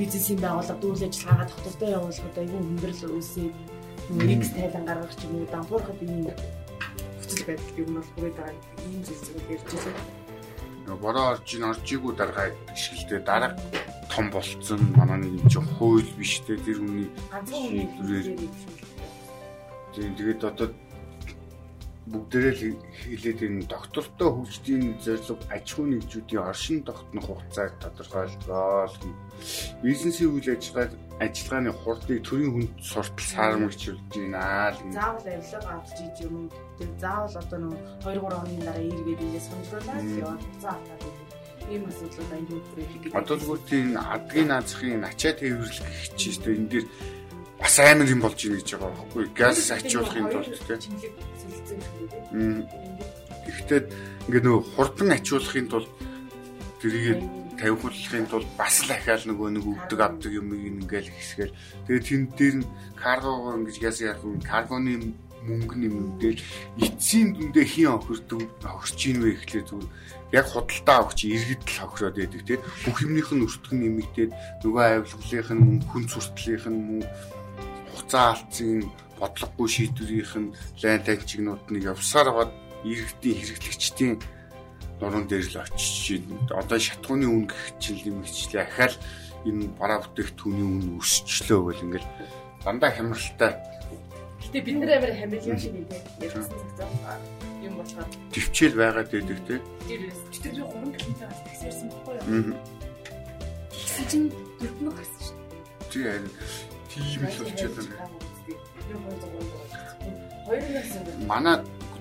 бизнесийн 0.00 0.40
байгууллага 0.40 0.80
үйл 0.80 1.04
ажиллагаагаа 1.04 1.50
тогтвортой 1.52 1.90
явуулахад 1.92 2.40
аюул 2.40 2.64
хөндрөл 2.64 3.04
үүсээд 3.12 3.54
X 4.40 4.42
тайлан 4.56 4.84
гаргах 4.88 5.14
ч 5.14 5.20
юм 5.28 5.32
уу 5.36 5.46
дампуурхад 5.52 6.00
ийм 6.02 6.26
хүчил 7.20 7.44
байдал 7.46 7.76
юм 7.76 7.90
бол 7.96 8.08
бүрээд 8.16 8.36
байгаа. 8.40 8.56
Ийм 8.88 9.02
зүйл 9.04 9.22
зүйл 9.22 9.52
ярьж 9.52 9.68
байна. 9.68 10.96
Бороо 11.04 11.26
орж 11.36 11.48
ин 11.54 11.64
оржиггүй 11.70 12.12
даргаа 12.16 12.48
гიშгэлтэй 12.72 13.20
дараа 13.22 13.52
том 14.10 14.26
болцсон. 14.32 14.80
Манай 14.96 15.20
нэг 15.20 15.44
чинь 15.52 15.68
хууль 15.78 16.10
биш 16.18 16.40
те. 16.44 16.56
Тэр 16.56 16.80
хүний 16.80 17.08
шийдвэрээр 17.46 18.40
тэгээд 19.92 20.42
одоо 20.48 20.68
бүгдээрээ 22.10 22.74
л 22.74 22.82
хэлээд 23.06 23.40
энэ 23.46 23.70
доктортой 23.70 24.30
хөгжлийн 24.34 24.98
зорилго 24.98 25.38
аж 25.54 25.66
ахуй 25.70 25.86
нэгжүүдийн 25.86 26.42
оршин 26.50 26.82
тогтнох 26.82 27.26
хугацааг 27.30 27.78
тодорхойлгоо. 27.78 28.90
Бизнесийн 29.86 30.34
үйл 30.34 30.50
ажиллагаа 30.50 30.90
ажиллагааны 31.22 31.70
хурдыг 31.70 32.18
төрийн 32.26 32.52
хүнд 32.52 32.72
суртал 32.82 33.28
саармагчилж 33.30 34.02
байна 34.10 34.74
л. 34.74 34.82
Заавал 34.90 35.26
авилга 35.30 35.70
авч 35.78 35.98
иж 36.02 36.16
юм. 36.26 36.50
Тэр 36.78 36.90
заавал 36.98 37.36
одоо 37.38 37.58
нэг 37.70 37.78
2 38.02 38.18
3 38.18 38.18
хоногийн 38.18 38.62
дараа 38.66 38.82
эргээд 38.82 39.22
ингээд 39.22 39.46
сонжруулаад 39.46 40.06
яваад 40.18 40.42
заавал 40.58 41.02
ийм 41.70 41.82
асуудлууд 41.86 42.32
аюул 42.34 42.64
бүрэлдэхүүн. 42.66 43.14
Одоо 43.14 43.36
зүгээр 43.38 43.62
тийм 43.70 43.86
адгийн 43.94 44.48
наазахын 44.50 45.06
ачаа 45.06 45.32
тээвэрлэх 45.38 45.86
гэх 45.86 46.06
чинь 46.18 46.42
энэ 46.50 46.70
дээр 46.72 46.86
бас 47.62 47.78
амар 47.78 48.10
юм 48.10 48.20
болж 48.20 48.38
ийн 48.42 48.58
гэж 48.58 48.74
байгаа 48.74 48.90
байхгүй. 48.90 49.24
Газ 49.38 49.70
ачуулахын 49.70 50.26
тулд 50.34 50.50
тийм 50.66 50.98
Гэхдээ 53.46 53.80
ингээд 54.26 54.46
нөгөө 54.46 54.62
хурдан 54.74 55.10
ачуулахын 55.14 55.66
тулд 55.70 55.90
тэрийг 56.82 57.22
тавихуулахын 57.54 58.26
тулд 58.26 58.50
бас 58.58 58.82
л 58.82 58.90
ахаал 58.90 59.22
нөгөө 59.30 59.48
нэг 59.54 59.64
өвдөг 59.70 60.00
авдаг 60.02 60.32
юм 60.34 60.50
ингээл 60.50 61.14
хэсгээл. 61.14 61.54
Тэгээд 61.86 62.06
тэн 62.10 62.22
дээр 62.34 62.54
нь 62.58 62.66
каргого 62.98 63.54
ингэж 63.54 63.76
яс 63.78 64.02
яах 64.02 64.26
вэ 64.26 64.42
каргоны 64.42 65.14
мөнгө 65.46 65.76
нэмэгдээл 65.78 66.42
эцсийн 66.86 67.34
дүндээ 67.34 67.66
хин 67.66 67.98
охирдог 67.98 68.46
охирч 68.62 69.00
ийн 69.10 69.18
вэ 69.22 69.42
гэхлээр 69.42 69.66
зүгээр 69.66 69.90
яг 70.38 70.46
худалдаа 70.46 70.96
авах 71.02 71.14
чи 71.18 71.34
иргэд 71.34 71.62
л 71.66 71.82
охироод 71.82 72.16
байдаг 72.16 72.42
тийм 72.46 72.62
бүх 72.86 72.98
юмных 73.02 73.30
нь 73.34 73.42
өртгөн 73.42 73.78
нэмэгдээд 73.82 74.32
нөгөө 74.62 74.82
авилгалынх 75.02 75.50
нь 75.50 75.64
мөнгө 75.66 75.86
хүн 75.90 76.04
суртлынх 76.06 76.66
нь 76.70 76.82
мөнгө 76.86 77.08
хугацаа 77.92 78.24
алдсан 78.32 78.88
бодлогогүй 79.20 79.68
шийдвэрийнх 79.68 80.34
нь 80.40 80.54
лайн 80.82 81.02
танчигнууд 81.04 81.64
нь 81.70 81.84
явсаар 81.84 82.28
аваад 82.32 82.52
иргэдийн 82.82 83.38
хэрэглэгчдийн 83.38 84.14
нуруунд 84.98 85.28
дээр 85.28 85.46
л 85.46 85.62
очиж 85.62 86.24
байна. 86.26 86.62
Одоо 86.62 86.78
шатгууны 86.78 87.26
үн 87.26 87.44
гэх 87.46 87.78
чинь 87.78 88.02
нэмэгчлээ. 88.02 88.62
Ахаал 88.66 88.96
энэ 89.46 89.66
бараа 89.78 90.00
бүтээгдэхүүний 90.02 90.66
үн 90.66 90.98
өсчлөө 90.98 91.60
гэл 91.70 91.84
ингээл 91.86 92.08
дандаа 92.64 92.90
хямралтай. 92.94 93.52
Гэтэ 94.42 94.58
бид 94.62 94.76
нар 94.78 94.90
амар 94.98 95.12
хамилсан 95.14 95.58
шиг 95.58 95.74
нэ 95.74 95.86
ярьсан 96.22 96.46
цагтаа 96.50 97.18
юм 97.62 97.74
болоод 97.78 98.10
төвчл 98.34 98.74
байгаад 98.78 99.10
байдаг 99.10 99.38
те. 99.46 99.54
Тэр 99.86 100.02
тэр 100.42 100.52
би 100.54 100.62
3 100.62 100.98
км 100.98 101.14
таксирсан 101.46 101.88
байхгүй 101.90 102.14
юу? 102.26 102.58
Тэгсэн 103.70 104.04
чинь 104.10 104.26
дөрвөн 104.58 104.94
гарсан 104.94 105.20
шүү. 105.26 105.38
Тийм 105.90 106.26
тийм 106.92 107.24
л 107.24 107.36
болчиход 107.40 107.74
байна. 107.76 107.96
Манай 111.26 111.56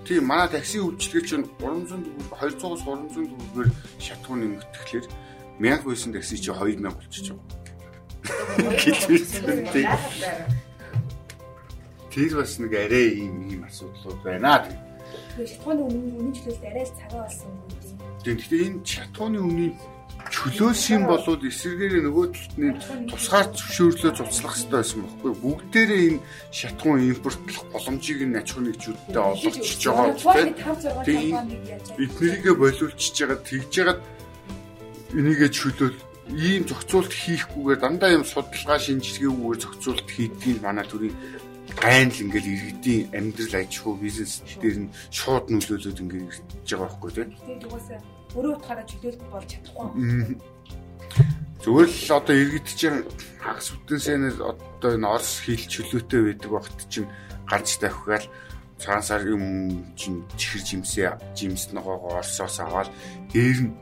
тийм 0.05 0.23
манай 0.27 0.47
такси 0.51 0.77
үйлчилгээ 0.83 1.23
чинь 1.23 1.45
300 1.59 2.03
төгрөг 2.03 2.35
200-аас 2.35 2.81
300 2.83 3.15
төгрөгөөр 3.15 3.69
шатгуу 4.03 4.35
нэмэгдэхлээр 4.35 5.05
1000 5.59 5.87
байсан 5.87 6.11
такси 6.11 6.35
чи 6.43 6.51
2000 6.51 6.91
болчихж 6.91 7.27
байгаа. 7.31 7.61
Тэр 12.11 12.31
бас 12.35 12.59
нэг 12.59 12.73
арай 12.75 13.07
ийм 13.23 13.35
ийм 13.47 13.61
асуудлууд 13.63 14.19
байна. 14.27 14.67
Тэгээ 15.31 15.47
шатхууны 15.47 15.81
үнийн 15.87 16.35
чөлөөт 16.35 16.63
арай 16.67 16.83
л 16.83 16.91
цагаа 16.99 17.23
болсон 17.23 17.49
юм? 17.55 17.63
Тэгэхээр 18.23 18.67
энэ 18.67 18.83
шатхууны 18.83 19.39
үнийн 19.39 19.73
чөлөөс 20.41 20.83
юм 20.89 21.05
болоод 21.05 21.45
эсэргээр 21.45 22.01
нөгөө 22.01 22.25
талд 22.33 22.57
нь 22.57 22.73
тусгаар 23.05 23.47
зөвшөөрлөө 23.53 24.11
цуцлах 24.17 24.57
хэрэгтэй 24.57 24.73
байсан 24.73 24.99
байхгүй. 25.05 25.33
Бүгдээрээ 25.37 26.01
энэ 26.09 26.23
шатхуун 26.49 27.01
импортлох 27.13 27.65
боломжийг 27.69 28.19
нь 28.25 28.39
аж 28.41 28.49
ахуйн 28.49 28.65
нэгжүүдтэй 28.73 29.21
олгочж 29.21 29.81
байгаа 29.85 31.05
тийм 31.05 31.35
эднэрийгээ 32.01 32.55
болиулчихж 32.57 33.15
байгаа 33.21 33.39
тэгж 33.45 33.73
байгаа 33.77 33.97
энийгээ 35.13 35.49
чөлөөл 35.53 35.97
ийм 36.33 36.63
зохицуулт 36.65 37.13
хийхгүйгээр 37.21 37.79
дандаа 37.85 38.11
юм 38.17 38.25
судалгаа 38.25 38.79
шинжилгээгээр 38.81 39.61
зохицуулт 39.61 40.07
хийдгийг 40.09 40.57
манай 40.65 40.85
төрийн 40.89 41.13
гайн 41.77 42.09
л 42.09 42.21
ингээл 42.25 42.49
иргэдийн 42.53 43.13
амьдрал 43.13 43.61
аж 43.61 43.73
ахуй 43.77 43.95
бизнес 44.01 44.41
дээр 44.57 44.89
нь 44.89 44.93
шууд 45.13 45.45
нөлөөлөд 45.53 46.01
ингээд 46.01 46.33
ирж 46.33 46.69
байгаа 46.73 46.89
байхгүй 46.89 47.11
тийм. 47.13 47.29
Өөрөө 48.35 48.53
утгаараа 48.57 48.85
чөлөөлт 48.87 49.21
болж 49.27 49.47
чадахгүй. 49.51 49.87
Зүгээр 51.61 51.89
л 51.91 52.09
одоо 52.17 52.35
иргэд 52.35 52.67
чинь 52.73 53.05
хагас 53.43 53.69
бүтэнсээр 53.75 54.39
одоо 54.41 54.89
энэ 54.97 55.07
орс 55.07 55.45
хил 55.45 55.61
чөлөөтэй 55.61 56.21
байдаг 56.25 56.49
багт 56.51 56.79
чинь 56.89 57.11
гарч 57.45 57.77
тавхиал 57.77 58.25
цагаан 58.81 59.03
сар 59.05 59.21
юм 59.29 59.43
чинь 59.93 60.25
чихэр 60.39 60.63
жимсээ 60.65 61.37
жимс 61.37 61.69
ногоогоо 61.69 62.17
орсоос 62.17 62.57
аваад 62.65 62.89
дээр 63.29 63.69
нь 63.69 63.75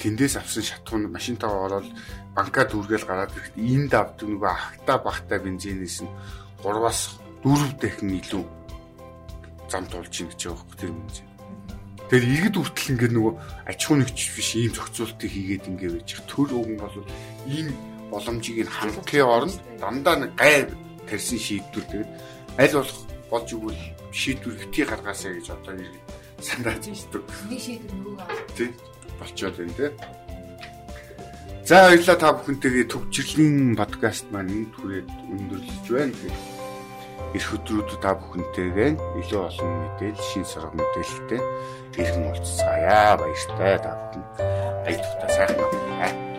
тэндээс 0.00 0.40
авсан 0.40 0.64
шатхуун 0.64 1.12
машинтаа 1.12 1.52
ороод 1.52 1.88
банка 2.32 2.64
дүүргээл 2.64 3.08
гараад 3.10 3.34
ирэхэд 3.34 3.56
энд 3.60 3.92
авдаг 3.92 4.28
нөгөө 4.30 4.50
ахта 4.50 4.94
бахта 5.04 5.36
бензинээс 5.42 6.06
нь 6.06 6.10
3-аас 6.64 7.20
4 7.44 7.76
дахин 7.82 8.14
илүү 8.20 8.44
зам 9.68 9.84
тулж 9.90 10.14
ийн 10.16 10.28
гэж 10.30 10.40
байгаа 10.48 10.60
хөөх 10.64 10.76
тэр 10.80 10.92
бензин. 10.94 11.29
Тэгэхээр 12.10 12.26
иргэд 12.50 12.56
үртэл 12.58 12.90
ингээд 12.90 13.14
нөгөө 13.14 13.34
аж 13.70 13.78
ахуй 13.86 13.96
нэгч 14.02 14.18
биш 14.34 14.50
ийм 14.58 14.74
зохицуултыг 14.74 15.30
хийгээд 15.30 15.70
ингээд 15.70 15.94
байж 15.94 16.10
их 16.10 16.22
төр 16.26 16.50
өгөн 16.58 16.78
бол 16.82 16.96
ийм 17.46 17.70
боломжийг 18.10 18.66
нь 18.66 18.74
хангахын 18.74 19.30
оронд 19.30 19.54
дандаа 19.78 20.16
нэг 20.18 20.34
гай 20.34 20.66
тарьсан 21.06 21.38
шийдвэр 21.38 21.86
тэгээд 21.86 22.10
аль 22.58 22.74
болох 22.82 22.98
болж 23.30 23.48
игэл 23.54 23.78
шийдвэр 24.10 24.58
битгий 24.58 24.86
гаргаасаа 24.90 25.38
гэж 25.38 25.46
одоо 25.54 25.74
иргэд 25.78 26.06
санааж 26.42 26.84
ирдэг. 26.90 27.24
Нэг 27.46 27.60
шийдвэр 27.62 27.94
нөгөө 28.02 28.18
тий 28.58 28.68
болчоод 29.22 29.54
байна 29.54 29.74
тий. 29.78 29.90
За 31.62 31.76
баярлалаа 31.86 32.18
та 32.18 32.34
бүхэнтэйгээ 32.34 32.86
төвчрлийн 32.90 33.78
подкаст 33.78 34.26
маань 34.34 34.66
энд 34.66 34.74
хүрээд 34.74 35.08
өндөрлөж 35.30 35.86
байна. 35.86 36.49
Ирэх 37.30 37.50
өдрүүдэд 37.62 38.02
та 38.02 38.18
бүхэнтэйгээ 38.18 38.90
илүү 39.22 39.40
олон 39.46 39.70
мэдээлэл, 39.70 40.28
шин 40.34 40.42
сарга 40.42 40.74
мэдээлэлтэй 40.74 41.40
иргэн 42.02 42.26
уулзцаая. 42.26 43.14
Баяртай 43.22 43.74
та 43.78 43.90
бүхэн. 43.94 44.22
Баярлалаа 44.82 45.30
сайхан 45.30 46.29